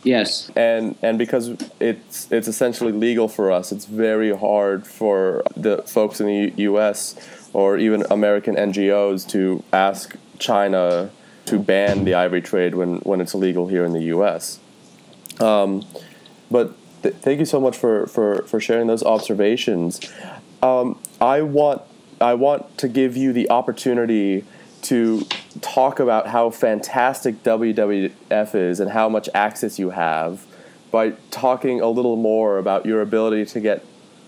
Yes. 0.03 0.51
And 0.57 0.97
and 1.03 1.19
because 1.19 1.57
it's 1.79 2.31
it's 2.31 2.49
essentially 2.49 2.93
legal 2.93 3.29
for 3.29 3.51
us, 3.51 3.73
it's 3.73 3.85
very 3.85 4.35
hard 4.35 4.87
for 4.87 5.43
the 5.57 5.83
folks 5.83 6.21
in 6.21 6.27
the 6.27 6.35
U- 6.35 6.53
U.S. 6.73 7.17
or 7.53 7.79
even 7.79 8.05
American 8.11 8.55
NGOs 8.57 9.29
to 9.31 9.63
ask 9.73 10.17
China 10.39 11.11
to 11.47 11.59
ban 11.59 12.05
the 12.05 12.15
ivory 12.15 12.43
trade 12.43 12.75
when 12.75 12.97
when 12.99 13.21
it's 13.21 13.35
illegal 13.35 13.67
here 13.69 13.85
in 13.85 13.93
the 13.93 14.05
U.S. 14.05 14.61
Um, 15.41 15.85
but 16.51 16.75
th- 17.03 17.15
thank 17.17 17.39
you 17.41 17.47
so 17.47 17.61
much 17.61 17.77
for, 17.77 18.07
for, 18.07 18.43
for 18.43 18.61
sharing 18.61 18.87
those 18.87 19.03
observations. 19.03 20.01
Um, 20.63 21.01
I 21.21 21.43
want 21.43 21.83
I 22.21 22.35
want 22.35 22.77
to 22.79 22.89
give 22.89 23.17
you 23.17 23.33
the 23.33 23.49
opportunity 23.51 24.45
to 24.83 25.27
talk 25.61 26.01
about 26.01 26.29
how 26.29 26.51
fantastic 26.51 27.43
WWF 27.43 28.55
is 28.55 28.81
and 28.81 28.91
how 28.91 29.09
much 29.09 29.29
access 29.35 29.79
you 29.79 29.91
have 29.91 30.47
by 30.91 31.11
talking 31.31 31.81
a 31.81 31.89
little 31.89 32.17
more 32.17 32.59
about 32.59 32.85
your 32.85 33.01
ability 33.01 33.47
to 33.47 33.61
get 33.61 33.85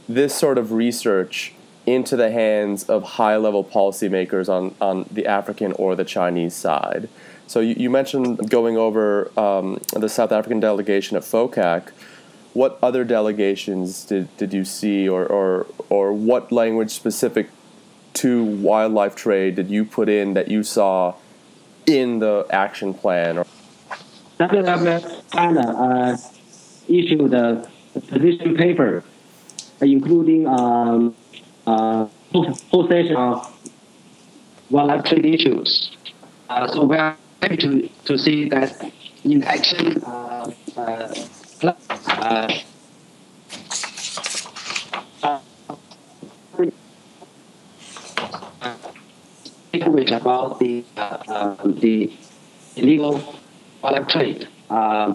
this 0.09 0.35
sort 0.35 0.57
of 0.59 0.73
research 0.73 1.53
into 1.87 2.17
the 2.17 2.31
hands 2.31 2.85
of 2.85 3.03
high 3.03 3.37
level 3.37 3.65
policymakers 3.65 4.49
on, 4.49 4.75
on 4.81 5.07
the 5.11 5.27
African 5.27 5.73
or 5.73 5.95
the 5.97 6.05
Chinese 6.05 6.55
side. 6.55 7.09
So 7.47 7.61
you, 7.61 7.75
you 7.77 7.91
mentioned 7.91 8.51
going 8.51 8.77
over 8.77 9.31
um, 9.39 9.81
the 9.93 10.09
South 10.09 10.33
African 10.33 10.61
delegation 10.61 11.17
at 11.17 11.23
FOCAC. 11.23 11.91
What 12.53 12.79
other 12.83 13.05
delegations 13.05 14.05
did, 14.05 14.35
did 14.37 14.53
you 14.53 14.65
see, 14.65 15.09
or, 15.09 15.27
or, 15.27 15.67
or 15.89 16.13
what 16.13 16.53
language 16.53 16.91
specific 16.91 17.49
to 18.15 18.45
wildlife 18.45 19.15
trade 19.17 19.57
did 19.57 19.71
you 19.71 19.85
put 19.85 20.09
in 20.09 20.35
that 20.35 20.49
you 20.49 20.63
saw 20.63 21.15
in 21.87 22.19
the 22.19 22.47
action 22.51 22.95
plan? 22.95 23.45
WWF 24.39 25.31
China 25.33 25.61
uh, 25.61 26.17
issued 26.89 27.33
a 27.33 27.69
position 28.09 28.57
paper, 28.57 29.05
including 29.81 30.47
um, 30.47 31.15
uh, 31.67 32.07
whole 32.33 32.89
session 32.89 33.17
of 33.17 33.53
wildlife 34.71 35.13
issues. 35.13 35.91
Uh, 36.49 36.67
so 36.69 36.85
we 36.85 36.97
are 36.97 37.17
happy 37.41 37.57
to, 37.57 37.89
to 38.05 38.19
see 38.19 38.49
that 38.49 38.93
in 39.25 39.43
action 39.45 40.03
uh, 40.05 40.51
uh, 40.77 41.15
uh, 42.13 42.51
language 49.73 50.11
about 50.11 50.59
the 50.59 50.85
uh, 50.97 51.57
um, 51.63 51.79
the 51.81 52.13
illegal 52.77 53.23
wildlife 53.83 54.09
trade, 54.09 54.49
uh, 54.71 55.15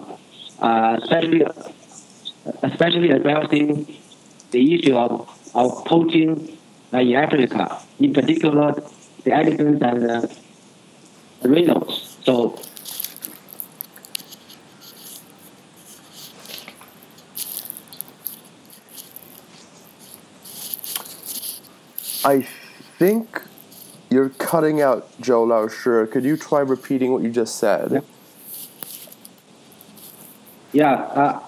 uh, 0.60 0.98
especially 1.02 1.44
especially 2.62 3.10
addressing 3.10 3.86
the 4.50 4.74
issue 4.74 4.96
of, 4.96 5.28
of 5.58 5.84
poaching 5.84 6.56
in 6.92 7.14
Africa, 7.16 7.80
in 7.98 8.12
particular 8.14 8.74
the 9.24 9.32
elephants 9.32 9.82
and 9.82 10.02
the 10.02 11.48
rhinos. 11.48 12.16
So. 12.24 12.58
I 22.24 22.42
think 22.98 23.42
you're 24.10 24.28
cutting 24.30 24.80
out 24.82 25.10
Zhou 25.20 25.46
Laoshi. 25.46 26.10
Could 26.10 26.24
you 26.24 26.36
try 26.36 26.60
repeating 26.60 27.12
what 27.12 27.22
you 27.22 27.30
just 27.30 27.56
said? 27.56 28.04
Yeah. 30.72 30.92
Uh, 30.92 31.47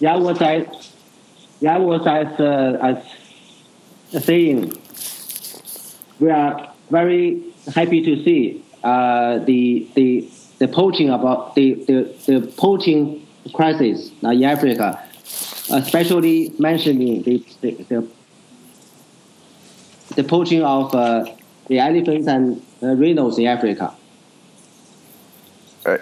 yeah, 0.00 0.16
what 0.16 0.40
I, 0.42 0.66
yeah, 1.60 1.78
what 1.78 2.06
I 2.06 2.22
uh, 2.22 2.94
as 4.12 4.24
saying, 4.24 4.72
we 6.20 6.30
are 6.30 6.72
very 6.90 7.42
happy 7.74 8.02
to 8.02 8.22
see 8.24 8.64
uh, 8.82 9.38
the 9.38 9.88
the 9.94 10.28
the 10.58 10.68
poaching 10.68 11.10
about 11.10 11.54
the 11.54 11.74
the, 11.86 12.14
the 12.26 12.52
poaching 12.56 13.26
crisis 13.52 14.10
in 14.22 14.44
Africa, 14.44 15.02
especially 15.70 16.52
mentioning 16.58 17.22
the 17.22 17.44
the, 17.60 17.70
the, 17.88 18.08
the 20.14 20.24
poaching 20.24 20.62
of 20.62 20.94
uh, 20.94 21.24
the 21.68 21.78
elephants 21.78 22.28
and 22.28 22.62
uh, 22.82 22.94
rhinos 22.94 23.38
in 23.38 23.46
Africa. 23.46 23.92
Uh, 25.84 25.98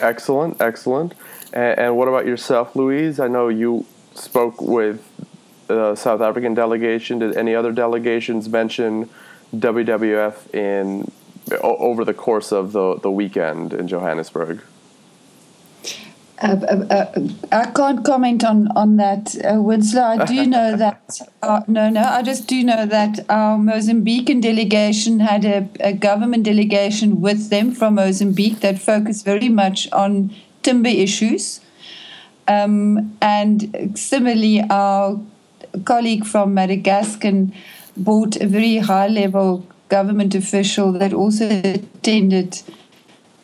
excellent, 0.00 0.60
excellent. 0.60 1.14
And, 1.52 1.78
and, 1.78 1.96
what 1.96 2.08
about 2.08 2.26
yourself, 2.26 2.76
Louise? 2.76 3.18
I 3.20 3.28
know 3.28 3.48
you 3.48 3.86
spoke 4.14 4.60
with 4.60 5.06
the 5.66 5.94
South 5.94 6.20
African 6.20 6.54
delegation. 6.54 7.18
Did 7.18 7.36
any 7.36 7.54
other 7.54 7.72
delegations 7.72 8.48
mention 8.48 9.08
WWF 9.54 10.54
in 10.54 11.10
over 11.62 12.04
the 12.04 12.14
course 12.14 12.52
of 12.52 12.72
the, 12.72 12.96
the 12.96 13.10
weekend 13.10 13.72
in 13.72 13.88
Johannesburg? 13.88 14.62
Uh, 16.42 16.56
uh, 16.68 16.94
uh, 16.94 17.28
I 17.52 17.70
can't 17.70 18.02
comment 18.02 18.44
on 18.44 18.68
on 18.74 18.96
that, 18.96 19.36
uh, 19.44 19.60
Winslow. 19.60 20.02
I 20.02 20.24
do 20.24 20.46
know 20.46 20.74
that. 20.84 21.20
Uh, 21.42 21.60
no, 21.66 21.90
no. 21.90 22.02
I 22.02 22.22
just 22.22 22.46
do 22.46 22.64
know 22.64 22.86
that 22.86 23.20
our 23.28 23.58
Mozambican 23.58 24.40
delegation 24.40 25.20
had 25.20 25.44
a, 25.44 25.68
a, 25.80 25.92
government 25.92 26.44
delegation 26.44 27.20
with 27.20 27.50
them 27.50 27.72
from 27.72 27.96
Mozambique 27.96 28.60
that 28.60 28.78
focused 28.78 29.24
very 29.24 29.50
much 29.50 29.90
on 29.92 30.34
timber 30.62 30.88
issues, 30.88 31.60
um, 32.48 33.16
and 33.22 33.92
similarly, 33.94 34.62
our 34.70 35.20
colleague 35.84 36.26
from 36.26 36.54
Madagascar 36.54 37.46
brought 37.96 38.36
a 38.36 38.46
very 38.46 38.78
high 38.78 39.08
level 39.08 39.66
government 39.88 40.34
official 40.34 40.92
that 40.92 41.12
also 41.12 41.48
attended 41.48 42.62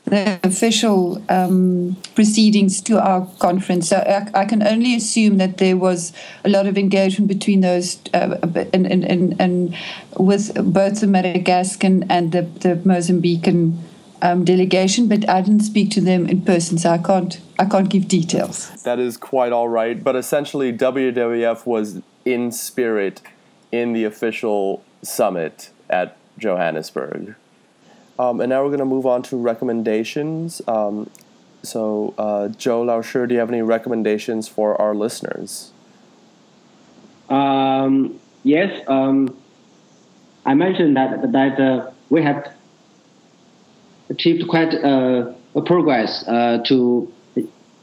the 0.06 0.38
official 0.44 1.20
um, 1.28 1.96
proceedings 2.14 2.80
to 2.80 3.00
our 3.00 3.26
conference. 3.40 3.88
So 3.88 3.96
I, 3.96 4.42
I, 4.42 4.44
can 4.44 4.62
only 4.62 4.94
assume 4.94 5.38
that 5.38 5.58
there 5.58 5.76
was 5.76 6.12
a 6.44 6.48
lot 6.48 6.66
of 6.66 6.78
engagement 6.78 7.26
between 7.28 7.60
those 7.60 7.98
uh, 8.14 8.38
and, 8.72 8.86
and, 8.86 9.04
and, 9.04 9.40
and, 9.40 9.76
with 10.16 10.54
both 10.72 11.00
the 11.00 11.08
Madagascan 11.08 12.06
and 12.08 12.30
the, 12.30 12.42
the 12.42 12.76
Mozambican 12.76 13.78
um, 14.22 14.44
delegation, 14.44 15.08
but 15.08 15.28
I 15.28 15.40
didn't 15.40 15.60
speak 15.60 15.90
to 15.92 16.00
them 16.00 16.26
in 16.26 16.42
person, 16.42 16.78
so 16.78 16.90
I 16.90 16.98
can't 16.98 17.40
I 17.58 17.64
can't 17.64 17.88
give 17.88 18.08
details. 18.08 18.82
That 18.82 18.98
is 18.98 19.16
quite 19.16 19.52
all 19.52 19.68
right, 19.68 20.02
but 20.02 20.16
essentially 20.16 20.72
WWF 20.72 21.66
was 21.66 22.02
in 22.24 22.52
spirit 22.52 23.22
in 23.72 23.92
the 23.92 24.04
official 24.04 24.84
summit 25.02 25.70
at 25.88 26.16
Johannesburg. 26.38 27.34
Um, 28.18 28.40
and 28.40 28.50
now 28.50 28.62
we're 28.62 28.70
going 28.70 28.78
to 28.78 28.84
move 28.84 29.06
on 29.06 29.22
to 29.24 29.36
recommendations. 29.36 30.62
Um, 30.66 31.10
so, 31.62 32.14
uh, 32.16 32.48
Zhou 32.48 32.84
Laoshi, 32.84 33.28
do 33.28 33.34
you 33.34 33.40
have 33.40 33.50
any 33.50 33.62
recommendations 33.62 34.48
for 34.48 34.80
our 34.80 34.94
listeners? 34.94 35.72
Um, 37.28 38.18
yes, 38.42 38.82
um, 38.86 39.36
I 40.44 40.54
mentioned 40.54 40.96
that 40.96 41.32
that 41.32 41.60
uh, 41.60 41.90
we 42.08 42.22
have 42.22 42.55
achieved 44.08 44.46
quite 44.48 44.74
uh, 44.74 45.32
a 45.54 45.62
progress 45.62 46.24
uh, 46.28 46.62
to 46.66 47.12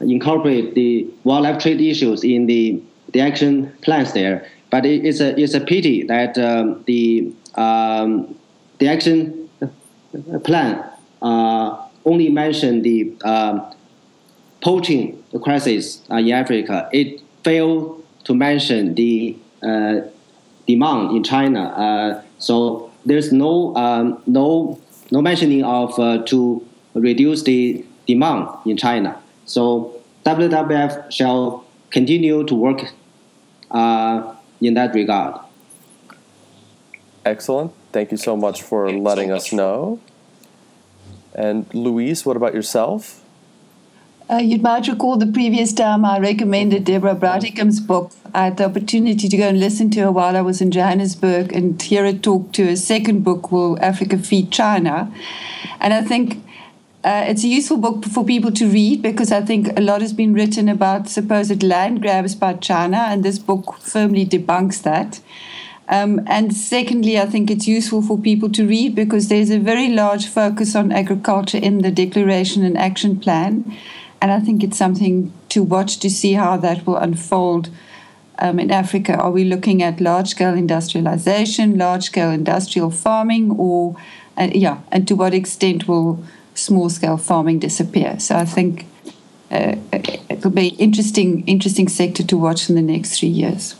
incorporate 0.00 0.74
the 0.74 1.08
wildlife 1.24 1.62
trade 1.62 1.80
issues 1.80 2.24
in 2.24 2.46
the, 2.46 2.82
the 3.12 3.20
action 3.20 3.72
plans 3.82 4.12
there. 4.12 4.48
But 4.70 4.86
it, 4.86 5.04
it's 5.04 5.20
a 5.20 5.38
it's 5.40 5.54
a 5.54 5.60
pity 5.60 6.02
that 6.04 6.36
um, 6.36 6.82
the 6.86 7.32
um, 7.54 8.34
the 8.78 8.88
action 8.88 9.48
plan 10.42 10.84
uh, 11.22 11.86
only 12.04 12.28
mentioned 12.28 12.84
the 12.84 13.14
um, 13.24 13.72
poaching 14.62 15.22
crisis 15.42 16.02
uh, 16.10 16.16
in 16.16 16.32
Africa, 16.32 16.88
it 16.92 17.20
failed 17.44 18.04
to 18.24 18.34
mention 18.34 18.94
the 18.94 19.36
uh, 19.62 20.00
demand 20.66 21.16
in 21.16 21.22
China. 21.22 21.68
Uh, 21.68 22.22
so 22.38 22.90
there's 23.04 23.32
no 23.32 23.76
um, 23.76 24.22
no 24.26 24.80
no 25.14 25.22
mentioning 25.22 25.62
of 25.62 25.96
uh, 25.98 26.18
to 26.24 26.66
reduce 26.94 27.44
the 27.44 27.84
demand 28.06 28.48
in 28.66 28.76
China. 28.76 29.16
So 29.46 30.02
WWF 30.24 31.12
shall 31.12 31.64
continue 31.90 32.42
to 32.44 32.54
work 32.54 32.80
uh, 33.70 34.34
in 34.60 34.74
that 34.74 34.92
regard. 34.92 35.40
Excellent. 37.24 37.72
Thank 37.92 38.10
you 38.10 38.16
so 38.18 38.36
much 38.36 38.62
for 38.62 38.90
letting 38.90 39.30
us 39.30 39.52
know. 39.52 40.00
And 41.32 41.72
Louise, 41.72 42.26
what 42.26 42.36
about 42.36 42.52
yourself? 42.52 43.23
Uh, 44.30 44.36
you 44.36 44.58
might 44.58 44.88
recall 44.88 45.18
the 45.18 45.26
previous 45.26 45.74
time 45.74 46.02
I 46.02 46.18
recommended 46.18 46.84
Deborah 46.84 47.14
Brautigam's 47.14 47.78
book. 47.78 48.10
I 48.32 48.44
had 48.44 48.56
the 48.56 48.64
opportunity 48.64 49.28
to 49.28 49.36
go 49.36 49.48
and 49.48 49.60
listen 49.60 49.90
to 49.90 50.00
her 50.00 50.12
while 50.12 50.34
I 50.34 50.40
was 50.40 50.62
in 50.62 50.70
Johannesburg 50.70 51.52
and 51.52 51.80
hear 51.80 52.04
her 52.04 52.14
talk 52.14 52.52
to 52.52 52.64
her 52.64 52.76
second 52.76 53.22
book, 53.22 53.52
Will 53.52 53.78
Africa 53.82 54.16
Feed 54.16 54.50
China? 54.50 55.12
And 55.78 55.92
I 55.92 56.00
think 56.00 56.42
uh, 57.04 57.26
it's 57.28 57.44
a 57.44 57.48
useful 57.48 57.76
book 57.76 58.06
for 58.06 58.24
people 58.24 58.50
to 58.52 58.66
read 58.66 59.02
because 59.02 59.30
I 59.30 59.42
think 59.42 59.78
a 59.78 59.82
lot 59.82 60.00
has 60.00 60.14
been 60.14 60.32
written 60.32 60.70
about 60.70 61.06
supposed 61.10 61.62
land 61.62 62.00
grabs 62.00 62.34
by 62.34 62.54
China, 62.54 62.96
and 62.96 63.22
this 63.22 63.38
book 63.38 63.78
firmly 63.78 64.24
debunks 64.24 64.82
that. 64.84 65.20
Um, 65.86 66.22
and 66.26 66.56
secondly, 66.56 67.20
I 67.20 67.26
think 67.26 67.50
it's 67.50 67.68
useful 67.68 68.00
for 68.00 68.18
people 68.18 68.48
to 68.52 68.66
read 68.66 68.94
because 68.94 69.28
there's 69.28 69.50
a 69.50 69.58
very 69.58 69.90
large 69.90 70.26
focus 70.26 70.74
on 70.74 70.92
agriculture 70.92 71.58
in 71.58 71.82
the 71.82 71.90
Declaration 71.90 72.64
and 72.64 72.78
Action 72.78 73.20
Plan. 73.20 73.76
And 74.20 74.32
I 74.32 74.40
think 74.40 74.62
it's 74.62 74.78
something 74.78 75.32
to 75.50 75.62
watch 75.62 75.98
to 75.98 76.10
see 76.10 76.32
how 76.34 76.56
that 76.58 76.86
will 76.86 76.96
unfold 76.96 77.70
um, 78.38 78.58
in 78.58 78.70
Africa. 78.70 79.14
Are 79.14 79.30
we 79.30 79.44
looking 79.44 79.82
at 79.82 80.00
large 80.00 80.28
scale 80.28 80.54
industrialization, 80.54 81.78
large 81.78 82.04
scale 82.04 82.30
industrial 82.30 82.90
farming, 82.90 83.52
or, 83.52 83.96
uh, 84.36 84.48
yeah, 84.52 84.80
and 84.90 85.06
to 85.08 85.14
what 85.14 85.34
extent 85.34 85.86
will 85.86 86.24
small 86.54 86.88
scale 86.88 87.16
farming 87.16 87.58
disappear? 87.58 88.18
So 88.18 88.36
I 88.36 88.44
think 88.44 88.86
uh, 89.50 89.76
it'll 89.92 90.50
be 90.50 90.68
interesting, 90.68 91.46
interesting 91.46 91.88
sector 91.88 92.22
to 92.22 92.36
watch 92.36 92.68
in 92.68 92.74
the 92.74 92.82
next 92.82 93.18
three 93.18 93.28
years 93.28 93.76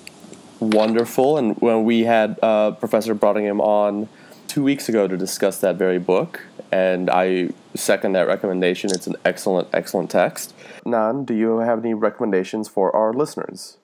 wonderful. 0.61 1.39
And 1.39 1.57
when 1.59 1.85
we 1.85 2.05
had 2.05 2.39
uh, 2.43 2.73
Professor 2.73 3.15
Brautigam 3.15 3.61
on 3.61 4.09
two 4.49 4.63
weeks 4.63 4.89
ago 4.89 5.09
to 5.09 5.17
discuss 5.17 5.59
that 5.61 5.77
very 5.77 5.99
book, 5.99 6.43
and 6.73 7.11
I 7.11 7.51
second 7.75 8.13
that 8.13 8.27
recommendation. 8.27 8.91
It's 8.91 9.07
an 9.07 9.17
excellent, 9.25 9.69
excellent 9.73 10.11
text. 10.11 10.55
Nan, 10.85 11.25
do 11.25 11.35
you 11.35 11.59
have 11.59 11.79
any 11.85 11.95
recommendations 11.95 12.69
for 12.69 12.95
our 12.95 13.13
listeners? 13.13 13.79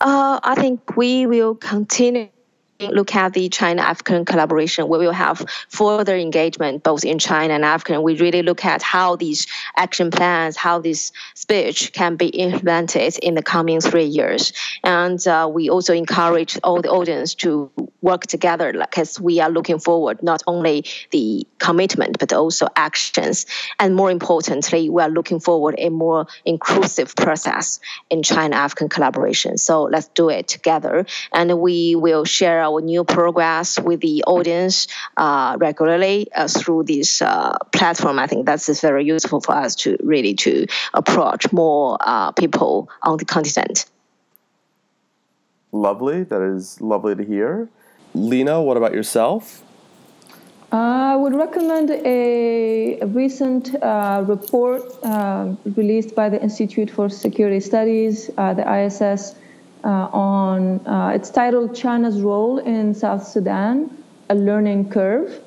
Uh, 0.00 0.40
I 0.42 0.56
think 0.56 0.96
we 0.96 1.26
will 1.26 1.54
continue 1.54 2.28
look 2.90 3.14
at 3.14 3.32
the 3.32 3.48
China 3.48 3.82
African 3.82 4.24
collaboration, 4.24 4.88
we 4.88 4.98
will 4.98 5.12
have 5.12 5.44
further 5.68 6.16
engagement 6.16 6.82
both 6.82 7.04
in 7.04 7.18
China 7.18 7.54
and 7.54 7.64
Africa. 7.64 8.00
We 8.00 8.16
really 8.16 8.42
look 8.42 8.64
at 8.64 8.82
how 8.82 9.16
these 9.16 9.46
action 9.76 10.10
plans, 10.10 10.56
how 10.56 10.80
this 10.80 11.12
speech 11.34 11.92
can 11.92 12.16
be 12.16 12.28
implemented 12.28 13.18
in 13.18 13.34
the 13.34 13.42
coming 13.42 13.80
three 13.80 14.04
years. 14.04 14.52
And 14.84 15.24
uh, 15.26 15.48
we 15.52 15.70
also 15.70 15.94
encourage 15.94 16.58
all 16.64 16.82
the 16.82 16.90
audience 16.90 17.34
to 17.36 17.70
work 18.00 18.26
together 18.26 18.72
because 18.72 19.20
we 19.20 19.40
are 19.40 19.50
looking 19.50 19.78
forward 19.78 20.22
not 20.22 20.42
only 20.46 20.84
the 21.10 21.46
commitment 21.58 22.18
but 22.18 22.32
also 22.32 22.66
actions. 22.76 23.46
And 23.78 23.94
more 23.94 24.10
importantly, 24.10 24.88
we 24.88 25.02
are 25.02 25.10
looking 25.10 25.40
forward 25.40 25.74
a 25.78 25.88
more 25.88 26.26
inclusive 26.44 27.14
process 27.16 27.80
in 28.10 28.22
China 28.22 28.56
African 28.56 28.88
collaboration. 28.88 29.58
So 29.58 29.84
let's 29.84 30.08
do 30.08 30.28
it 30.28 30.48
together. 30.48 31.06
And 31.32 31.60
we 31.60 31.94
will 31.94 32.24
share 32.24 32.60
our 32.60 32.71
new 32.80 33.04
progress 33.04 33.78
with 33.78 34.00
the 34.00 34.24
audience 34.24 34.86
uh, 35.16 35.56
regularly 35.58 36.28
uh, 36.34 36.48
through 36.48 36.84
this 36.84 37.22
uh, 37.22 37.58
platform. 37.72 38.18
I 38.18 38.26
think 38.26 38.46
that's 38.46 38.80
very 38.80 39.04
useful 39.04 39.40
for 39.40 39.54
us 39.54 39.74
to 39.76 39.96
really 40.02 40.34
to 40.34 40.66
approach 40.94 41.52
more 41.52 41.98
uh, 42.00 42.32
people 42.32 42.88
on 43.02 43.18
the 43.18 43.24
continent. 43.24 43.86
Lovely. 45.72 46.22
That 46.24 46.42
is 46.42 46.80
lovely 46.80 47.14
to 47.14 47.24
hear. 47.24 47.68
Lina, 48.14 48.62
what 48.62 48.76
about 48.76 48.92
yourself? 48.92 49.62
I 50.70 51.16
would 51.16 51.34
recommend 51.34 51.90
a, 51.90 52.98
a 53.00 53.06
recent 53.06 53.74
uh, 53.82 54.24
report 54.26 54.82
uh, 55.02 55.54
released 55.76 56.14
by 56.14 56.30
the 56.30 56.42
Institute 56.42 56.90
for 56.90 57.10
Security 57.10 57.60
Studies, 57.60 58.30
uh, 58.38 58.54
the 58.54 58.64
ISS, 58.66 59.00
uh, 59.00 59.41
on 59.88 60.86
uh, 60.86 61.12
it's 61.14 61.30
titled 61.30 61.74
China's 61.74 62.20
Role 62.20 62.58
in 62.58 62.94
South 62.94 63.26
Sudan, 63.26 63.90
a 64.30 64.34
Learning 64.34 64.88
Curve. 64.88 65.40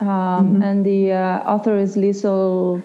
Um, 0.00 0.08
mm-hmm. 0.08 0.62
And 0.62 0.86
the 0.86 1.12
uh, 1.12 1.38
author 1.40 1.78
is 1.78 1.96
Liesl 1.96 2.82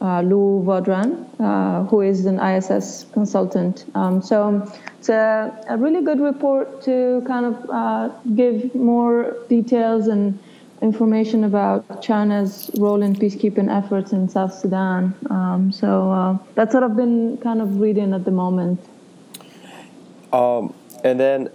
Louw-Vaudran, 0.00 1.88
who 1.88 2.00
is 2.00 2.26
an 2.26 2.38
ISS 2.40 3.06
consultant. 3.12 3.84
Um, 3.94 4.22
so 4.22 4.68
it's 4.98 5.08
a, 5.08 5.56
a, 5.68 5.76
really 5.76 6.02
good 6.02 6.20
report 6.20 6.82
to 6.82 7.22
kind 7.26 7.46
of 7.46 8.36
give 8.36 8.74
more 8.74 9.36
details 9.48 10.08
and 10.08 10.38
information 10.82 11.44
about 11.44 12.02
China's 12.02 12.70
role 12.76 13.02
in 13.02 13.14
peacekeeping 13.14 13.70
efforts 13.70 14.12
in 14.12 14.28
South 14.28 14.52
Sudan. 14.52 15.14
Um, 15.30 15.70
so 15.72 16.10
uh, 16.10 16.38
that's 16.54 16.74
what 16.74 16.82
I've 16.82 16.96
been 16.96 17.38
kind 17.38 17.62
of 17.62 17.80
reading 17.80 18.12
at 18.12 18.24
the 18.24 18.32
moment. 18.32 18.80
Um, 20.32 20.74
and 21.04 21.18
then, 21.20 21.50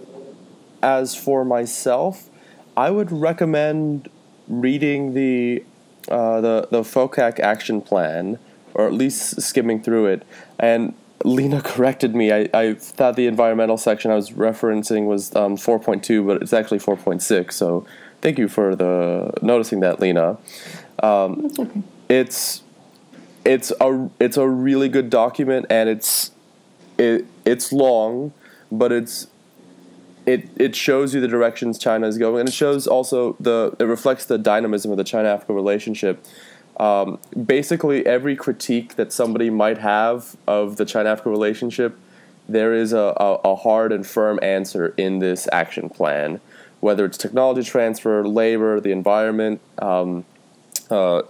as 0.82 1.14
for 1.14 1.44
myself, 1.44 2.28
I 2.76 2.90
would 2.90 3.10
recommend 3.10 4.08
reading 4.46 5.14
the 5.14 5.64
uh, 6.10 6.40
the 6.40 6.68
the 6.70 6.82
FOCAC 6.82 7.40
action 7.40 7.80
plan, 7.80 8.38
or 8.74 8.86
at 8.86 8.92
least 8.92 9.40
skimming 9.42 9.82
through 9.82 10.06
it. 10.06 10.26
And 10.58 10.94
Lina 11.24 11.60
corrected 11.64 12.14
me. 12.14 12.32
I, 12.32 12.48
I 12.54 12.74
thought 12.74 13.16
the 13.16 13.26
environmental 13.26 13.76
section 13.76 14.10
I 14.10 14.14
was 14.14 14.30
referencing 14.30 15.06
was 15.06 15.34
um, 15.34 15.56
4.2, 15.56 16.26
but 16.26 16.42
it's 16.42 16.52
actually 16.52 16.78
4.6. 16.78 17.52
So 17.52 17.86
thank 18.20 18.38
you 18.38 18.48
for 18.48 18.76
the 18.76 19.32
noticing 19.42 19.80
that, 19.80 20.00
Lina. 20.00 20.38
Um, 21.02 21.52
okay. 21.58 21.82
It's 22.08 22.62
it's 23.44 23.72
a 23.80 24.10
it's 24.20 24.36
a 24.36 24.46
really 24.48 24.88
good 24.88 25.10
document, 25.10 25.66
and 25.70 25.88
it's 25.88 26.30
it 26.98 27.26
it's 27.44 27.72
long, 27.72 28.32
but 28.70 28.92
it's 28.92 29.28
it 30.26 30.48
it 30.56 30.76
shows 30.76 31.14
you 31.14 31.20
the 31.20 31.28
directions 31.28 31.78
China 31.78 32.06
is 32.06 32.18
going, 32.18 32.40
and 32.40 32.48
it 32.48 32.52
shows 32.52 32.86
also 32.86 33.36
the 33.40 33.74
it 33.78 33.84
reflects 33.84 34.26
the 34.26 34.38
dynamism 34.38 34.90
of 34.90 34.96
the 34.96 35.04
China 35.04 35.28
Africa 35.28 35.54
relationship. 35.54 36.24
Um, 36.78 37.18
basically, 37.46 38.06
every 38.06 38.36
critique 38.36 38.94
that 38.96 39.12
somebody 39.12 39.50
might 39.50 39.78
have 39.78 40.36
of 40.46 40.76
the 40.76 40.84
China 40.84 41.10
Africa 41.10 41.30
relationship, 41.30 41.98
there 42.48 42.72
is 42.72 42.92
a, 42.92 43.14
a, 43.16 43.34
a, 43.44 43.56
hard 43.56 43.90
and 43.90 44.06
firm 44.06 44.38
answer 44.42 44.94
in 44.96 45.18
this 45.18 45.48
action 45.50 45.88
plan. 45.88 46.40
Whether 46.78 47.04
it's 47.04 47.18
technology 47.18 47.64
transfer, 47.64 48.24
labor, 48.24 48.78
the 48.80 48.92
environment, 48.92 49.60
um, 49.78 50.24
uh, 50.88 51.22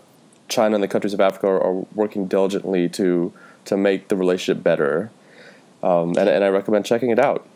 China 0.49 0.75
and 0.75 0.85
the 0.85 0.89
countries 0.89 1.15
of 1.15 1.21
Africa 1.21 1.47
are, 1.47 1.63
are, 1.63 1.87
working 1.95 2.27
diligently 2.27 2.89
to 2.91 3.33
to 3.65 3.77
make 3.77 4.09
the 4.09 4.17
relationship 4.17 4.63
better 4.63 5.11
um, 5.83 6.11
and, 6.11 6.29
and 6.29 6.45
I 6.45 6.49
recommend 6.49 6.85
checking 6.85 7.11
it 7.11 7.19
out. 7.19 7.47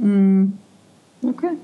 Mm. 0.00 0.52
Okay. 1.24 1.56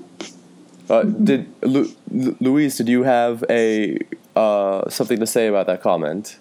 Uh, 0.89 1.03
did 1.03 1.47
Lu- 1.61 1.91
Louise? 2.39 2.77
Did 2.77 2.87
you 2.87 3.03
have 3.03 3.43
a 3.49 3.97
uh, 4.35 4.89
something 4.89 5.19
to 5.19 5.27
say 5.27 5.47
about 5.47 5.67
that 5.67 5.81
comment? 5.81 6.37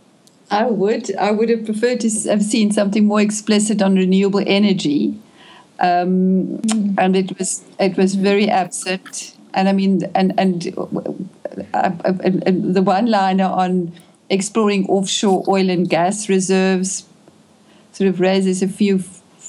I 0.51 0.67
would. 0.67 1.15
I 1.17 1.33
would 1.33 1.49
have 1.49 1.65
preferred 1.65 2.01
to 2.01 2.11
have 2.29 2.43
seen 2.43 2.71
something 2.71 3.07
more 3.07 3.21
explicit 3.21 3.83
on 3.83 3.97
renewable 3.97 4.45
energy, 4.47 5.19
um, 5.81 6.61
and 6.99 7.17
it 7.17 7.37
was 7.39 7.65
it 7.81 7.97
was 7.97 8.15
very 8.15 8.49
absent. 8.49 9.37
And 9.55 9.69
I 9.69 9.73
mean, 9.73 10.03
and 10.15 10.33
and, 10.39 10.73
uh, 11.75 11.91
and, 12.05 12.47
and 12.47 12.75
the 12.75 12.83
one 12.83 13.07
liner 13.07 13.47
on 13.47 13.93
exploring 14.29 14.87
offshore 14.87 15.45
oil 15.49 15.71
and 15.71 15.89
gas 15.89 16.29
reserves 16.29 17.07
sort 17.97 18.09
of 18.09 18.21
raises 18.21 18.63
a 18.63 18.69
few 18.69 19.03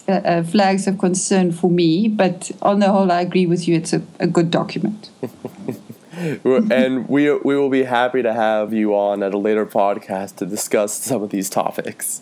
uh, 0.07 0.11
uh, 0.13 0.43
flags 0.43 0.87
of 0.87 0.97
concern 0.97 1.51
for 1.51 1.69
me. 1.69 2.07
But 2.07 2.51
on 2.61 2.79
the 2.79 2.89
whole, 2.89 3.11
I 3.11 3.19
agree 3.21 3.45
with 3.45 3.67
you. 3.67 3.75
It's 3.75 3.91
a, 3.91 4.01
a 4.21 4.27
good 4.27 4.49
document. 4.49 5.09
and 6.71 7.09
we 7.09 7.31
we 7.33 7.57
will 7.57 7.69
be 7.69 7.83
happy 7.83 8.21
to 8.23 8.33
have 8.33 8.71
you 8.71 8.95
on 8.95 9.21
at 9.21 9.33
a 9.33 9.37
later 9.37 9.65
podcast 9.65 10.37
to 10.37 10.45
discuss 10.45 10.93
some 10.93 11.21
of 11.21 11.29
these 11.29 11.49
topics. 11.49 12.21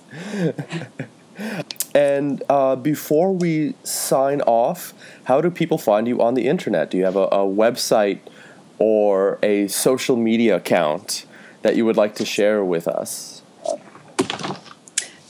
and 1.96 2.42
uh, 2.50 2.76
before 2.76 3.32
we 3.32 3.76
sign 3.84 4.42
off, 4.42 4.96
how 5.26 5.40
do 5.42 5.52
people 5.52 5.78
find 5.78 6.08
you 6.08 6.24
on 6.24 6.34
the 6.34 6.48
internet? 6.48 6.90
Do 6.90 6.98
you 6.98 7.06
have 7.06 7.16
a, 7.16 7.28
a 7.28 7.46
website 7.46 8.20
or 8.80 9.38
a 9.44 9.68
social 9.68 10.18
media 10.18 10.56
account 10.56 11.28
that 11.62 11.76
you 11.76 11.86
would 11.86 11.98
like 11.98 12.16
to 12.16 12.26
share 12.26 12.66
with 12.66 12.88
us? 12.88 13.35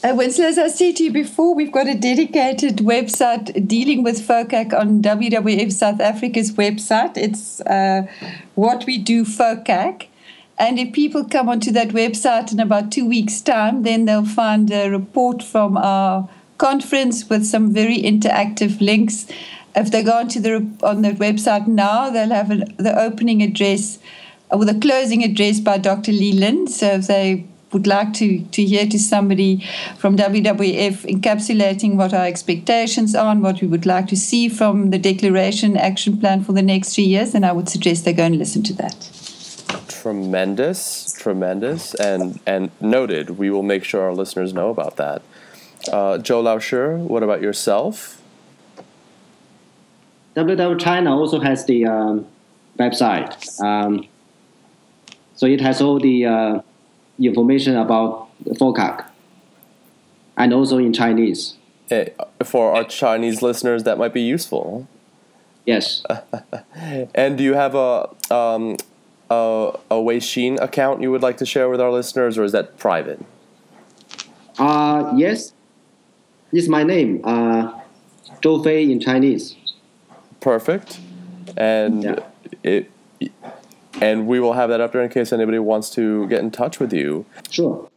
Uh, 0.05 0.13
Winslow, 0.13 0.45
as 0.45 0.59
I 0.59 0.67
said 0.67 0.97
to 0.97 1.05
you 1.05 1.11
before, 1.11 1.55
we've 1.55 1.71
got 1.71 1.87
a 1.87 1.95
dedicated 1.95 2.77
website 2.77 3.67
dealing 3.67 4.03
with 4.03 4.21
FOCAC 4.21 4.71
on 4.71 5.01
WWF 5.01 5.71
South 5.71 5.99
Africa's 5.99 6.51
website. 6.51 7.17
It's 7.17 7.59
uh, 7.61 8.03
What 8.53 8.85
We 8.85 8.99
Do 8.99 9.25
FOCAC. 9.25 10.05
And 10.59 10.77
if 10.77 10.93
people 10.93 11.23
come 11.25 11.49
onto 11.49 11.71
that 11.71 11.87
website 11.87 12.51
in 12.51 12.59
about 12.59 12.91
two 12.91 13.09
weeks' 13.09 13.41
time, 13.41 13.81
then 13.81 14.05
they'll 14.05 14.27
find 14.27 14.71
a 14.71 14.91
report 14.91 15.41
from 15.41 15.75
our 15.75 16.29
conference 16.59 17.27
with 17.27 17.43
some 17.43 17.73
very 17.73 17.97
interactive 17.97 18.79
links. 18.79 19.25
If 19.75 19.89
they 19.89 20.03
go 20.03 20.19
onto 20.19 20.39
the 20.39 20.69
on 20.83 21.01
the 21.01 21.13
website 21.13 21.65
now, 21.65 22.11
they'll 22.11 22.29
have 22.29 22.51
an, 22.51 22.75
the 22.77 22.95
opening 22.95 23.41
address 23.41 23.97
or 24.51 24.65
the 24.65 24.79
closing 24.79 25.23
address 25.23 25.59
by 25.59 25.79
Dr. 25.79 26.11
Leland. 26.11 26.69
So 26.69 26.91
if 26.91 27.07
they 27.07 27.45
would 27.71 27.87
like 27.87 28.13
to, 28.13 28.43
to 28.45 28.63
hear 28.63 28.85
to 28.87 28.99
somebody 28.99 29.65
from 29.97 30.15
WWF 30.15 31.03
encapsulating 31.09 31.95
what 31.95 32.13
our 32.13 32.25
expectations 32.25 33.15
are 33.15 33.31
and 33.31 33.41
what 33.41 33.61
we 33.61 33.67
would 33.67 33.85
like 33.85 34.07
to 34.07 34.15
see 34.15 34.47
from 34.49 34.91
the 34.91 34.97
declaration 34.97 35.75
action 35.75 36.17
plan 36.17 36.43
for 36.43 36.53
the 36.53 36.61
next 36.61 36.95
three 36.95 37.03
years, 37.03 37.33
then 37.33 37.43
I 37.43 37.51
would 37.51 37.67
suggest 37.67 38.05
they 38.05 38.13
go 38.13 38.23
and 38.23 38.37
listen 38.37 38.63
to 38.63 38.73
that. 38.73 39.09
Tremendous, 39.87 41.13
tremendous, 41.13 41.95
and 41.95 42.39
and 42.45 42.69
noted. 42.79 43.39
We 43.39 43.49
will 43.49 43.63
make 43.63 43.83
sure 43.83 44.03
our 44.03 44.13
listeners 44.13 44.53
know 44.53 44.69
about 44.69 44.97
that. 44.97 45.23
Uh, 45.91 46.17
Zhou 46.19 46.43
Laoshi, 46.43 46.99
what 46.99 47.23
about 47.23 47.41
yourself? 47.41 48.21
WW 50.35 50.79
China 50.79 51.17
also 51.17 51.39
has 51.39 51.65
the 51.65 51.85
um, 51.85 52.27
website. 52.77 53.59
Um, 53.61 54.07
so 55.35 55.45
it 55.47 55.61
has 55.61 55.81
all 55.81 55.99
the 55.99 56.25
uh, 56.25 56.59
information 57.19 57.75
about 57.77 58.27
FOCAC 58.45 59.05
and 60.37 60.53
also 60.53 60.77
in 60.77 60.93
Chinese. 60.93 61.55
Eh, 61.91 62.09
for 62.43 62.75
our 62.75 62.83
Chinese 62.83 63.41
listeners, 63.41 63.83
that 63.83 63.97
might 63.97 64.13
be 64.13 64.21
useful. 64.21 64.87
Yes. 65.65 66.03
and 67.15 67.37
do 67.37 67.43
you 67.43 67.53
have 67.53 67.75
a 67.75 68.09
um, 68.33 68.77
a, 69.29 69.77
a 69.89 69.95
Weixin 69.95 70.59
account 70.61 71.01
you 71.01 71.11
would 71.11 71.21
like 71.23 71.37
to 71.37 71.45
share 71.45 71.69
with 71.69 71.81
our 71.81 71.91
listeners, 71.91 72.37
or 72.37 72.43
is 72.43 72.51
that 72.51 72.77
private? 72.77 73.23
Uh, 74.57 75.13
yes. 75.15 75.53
It's 76.51 76.67
my 76.69 76.83
name, 76.83 77.21
uh, 77.23 77.79
Zhou 78.41 78.63
Fei 78.63 78.89
in 78.89 78.99
Chinese. 78.99 79.55
Perfect. 80.39 80.99
And 81.57 82.03
Yeah. 82.03 82.19
it 82.63 82.91
and 84.01 84.27
we 84.27 84.39
will 84.39 84.53
have 84.53 84.69
that 84.69 84.81
up 84.81 84.93
there 84.93 85.01
in 85.01 85.09
case 85.09 85.33
anybody 85.33 85.59
wants 85.59 85.89
to 85.91 86.27
get 86.27 86.41
in 86.41 86.51
touch 86.51 86.79
with 86.79 86.93
you. 86.93 87.25
Sure. 87.49 87.89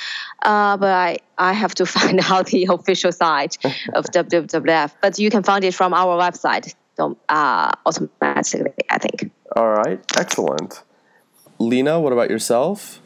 uh, 0.42 0.76
but 0.76 0.90
I, 0.90 1.18
I 1.38 1.52
have 1.52 1.76
to 1.76 1.86
find 1.86 2.18
out 2.20 2.46
the 2.46 2.66
official 2.70 3.12
site 3.12 3.56
of 3.94 4.04
WWF. 4.06 4.92
But 5.00 5.18
you 5.18 5.30
can 5.30 5.42
find 5.42 5.64
it 5.64 5.74
from 5.74 5.94
our 5.94 6.18
website 6.18 6.74
so, 6.96 7.16
uh, 7.28 7.72
automatically, 7.86 8.72
I 8.90 8.98
think. 8.98 9.30
All 9.56 9.68
right, 9.68 9.98
excellent. 10.16 10.82
Lina, 11.58 12.00
what 12.00 12.12
about 12.12 12.30
yourself? 12.30 13.00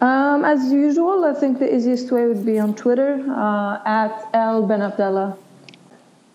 Um, 0.00 0.44
as 0.44 0.72
usual, 0.72 1.24
I 1.24 1.32
think 1.32 1.58
the 1.58 1.74
easiest 1.74 2.10
way 2.10 2.26
would 2.26 2.44
be 2.44 2.58
on 2.58 2.74
Twitter 2.74 3.24
uh, 3.30 3.80
at 3.84 4.28
El 4.34 4.66
Benabdallah. 4.66 5.36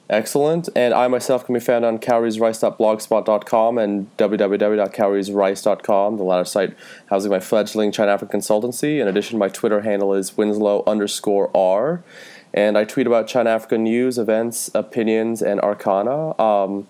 Excellent. 0.09 0.69
And 0.73 0.93
I 0.93 1.09
myself 1.09 1.45
can 1.45 1.53
be 1.53 1.59
found 1.59 1.83
on 1.83 1.99
cowriesrice.blogspot.com 1.99 3.77
and 3.77 4.17
www.cowriesrice.com, 4.17 6.17
the 6.17 6.23
latter 6.23 6.45
site 6.45 6.77
housing 7.07 7.29
my 7.29 7.41
fledgling 7.41 7.91
China 7.91 8.13
African 8.13 8.39
consultancy. 8.39 9.01
In 9.01 9.09
addition, 9.09 9.37
my 9.37 9.49
Twitter 9.49 9.81
handle 9.81 10.13
is 10.13 10.37
Winslow 10.37 10.83
underscore 10.87 11.51
R. 11.55 12.03
And 12.53 12.77
I 12.77 12.85
tweet 12.85 13.05
about 13.05 13.27
China 13.27 13.49
Africa 13.49 13.77
news, 13.77 14.17
events, 14.17 14.71
opinions, 14.73 15.41
and 15.41 15.59
arcana. 15.59 16.39
Um, 16.39 16.87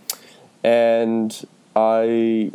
and 0.63 1.43
I, 1.75 2.51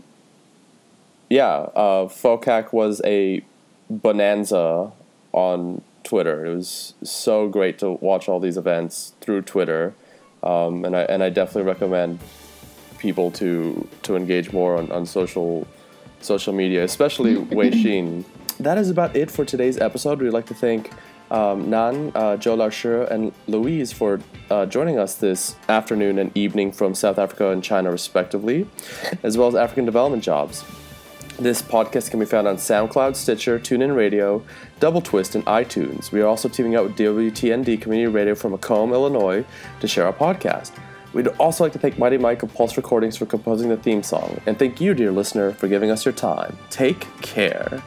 yeah, 1.33 1.55
uh, 1.75 2.09
FOCAC 2.09 2.73
was 2.73 3.01
a 3.05 3.45
bonanza 3.89 4.93
on 5.33 5.83
Twitter. 6.05 6.47
It 6.47 6.55
was 6.55 6.95
so 7.03 7.49
great 7.49 7.79
to 7.79 7.93
watch 7.93 8.29
all 8.29 8.41
these 8.41 8.57
events 8.57 9.15
through 9.21 9.43
Twitter 9.43 9.95
um, 10.43 10.85
and 10.85 10.97
I 10.97 11.03
and 11.03 11.23
I 11.23 11.31
definitely 11.31 11.69
recommend 11.71 12.19
people 12.99 13.31
to 13.33 13.89
to 14.03 14.17
engage 14.17 14.53
more 14.53 14.77
on, 14.77 14.91
on 14.93 15.07
social 15.07 15.67
social 16.21 16.53
media, 16.53 16.85
especially 16.85 17.37
Weixin. 17.57 18.25
That 18.61 18.79
is 18.79 18.91
about 18.91 19.17
it 19.17 19.31
for 19.31 19.45
today's 19.45 19.79
episode. 19.79 20.21
We'd 20.21 20.31
like 20.31 20.47
to 20.47 20.55
thank 20.55 20.93
um, 21.31 21.71
Nan, 21.71 22.13
uh, 22.15 22.37
Zhou 22.37 22.57
Laoshi, 22.57 23.11
and 23.11 23.33
Louise 23.49 23.93
for 23.93 24.21
uh, 24.51 24.67
joining 24.67 24.99
us 24.99 25.17
this 25.17 25.57
afternoon 25.69 26.19
and 26.19 26.37
evening 26.37 26.71
from 26.71 26.95
South 26.95 27.19
Africa 27.19 27.51
and 27.51 27.65
China, 27.65 27.91
respectively, 27.91 28.67
as 29.23 29.39
well 29.39 29.49
as 29.49 29.55
African 29.55 29.85
Development 29.85 30.23
Jobs. 30.23 30.65
This 31.39 31.63
podcast 31.63 32.11
can 32.11 32.21
be 32.21 32.27
found 32.27 32.47
on 32.47 32.57
SoundCloud, 32.57 33.17
Stitcher, 33.17 33.59
TuneIn 33.59 33.97
Radio, 33.97 34.45
Double 34.81 35.01
Twist, 35.01 35.35
and 35.35 35.45
iTunes. 35.47 36.13
We 36.13 36.21
are 36.21 36.27
also 36.27 36.49
teaming 36.49 36.77
up 36.77 36.85
with 36.85 36.97
WTND 36.97 37.81
Community 37.81 38.13
Radio 38.13 38.35
from 38.35 38.53
Macomb, 38.53 38.93
Illinois, 38.93 39.45
to 39.81 39.89
share 39.89 40.07
our 40.07 40.13
podcast. 40.13 40.73
We'd 41.15 41.29
also 41.29 41.65
like 41.65 41.73
to 41.73 41.79
thank 41.79 41.99
Mighty 41.99 42.19
Mike 42.19 42.43
of 42.43 42.55
Pulse 42.55 42.77
Recordings 42.77 43.17
for 43.17 43.27
composing 43.27 43.71
the 43.71 43.77
theme 43.77 44.03
song, 44.03 44.41
and 44.47 44.59
thank 44.59 44.81
you, 44.81 44.95
dear 44.95 45.11
listener, 45.11 45.53
for 45.53 45.69
giving 45.69 45.91
us 45.91 46.05
your 46.05 46.15
time. 46.15 46.57
Take 46.71 47.01
care. 47.23 47.83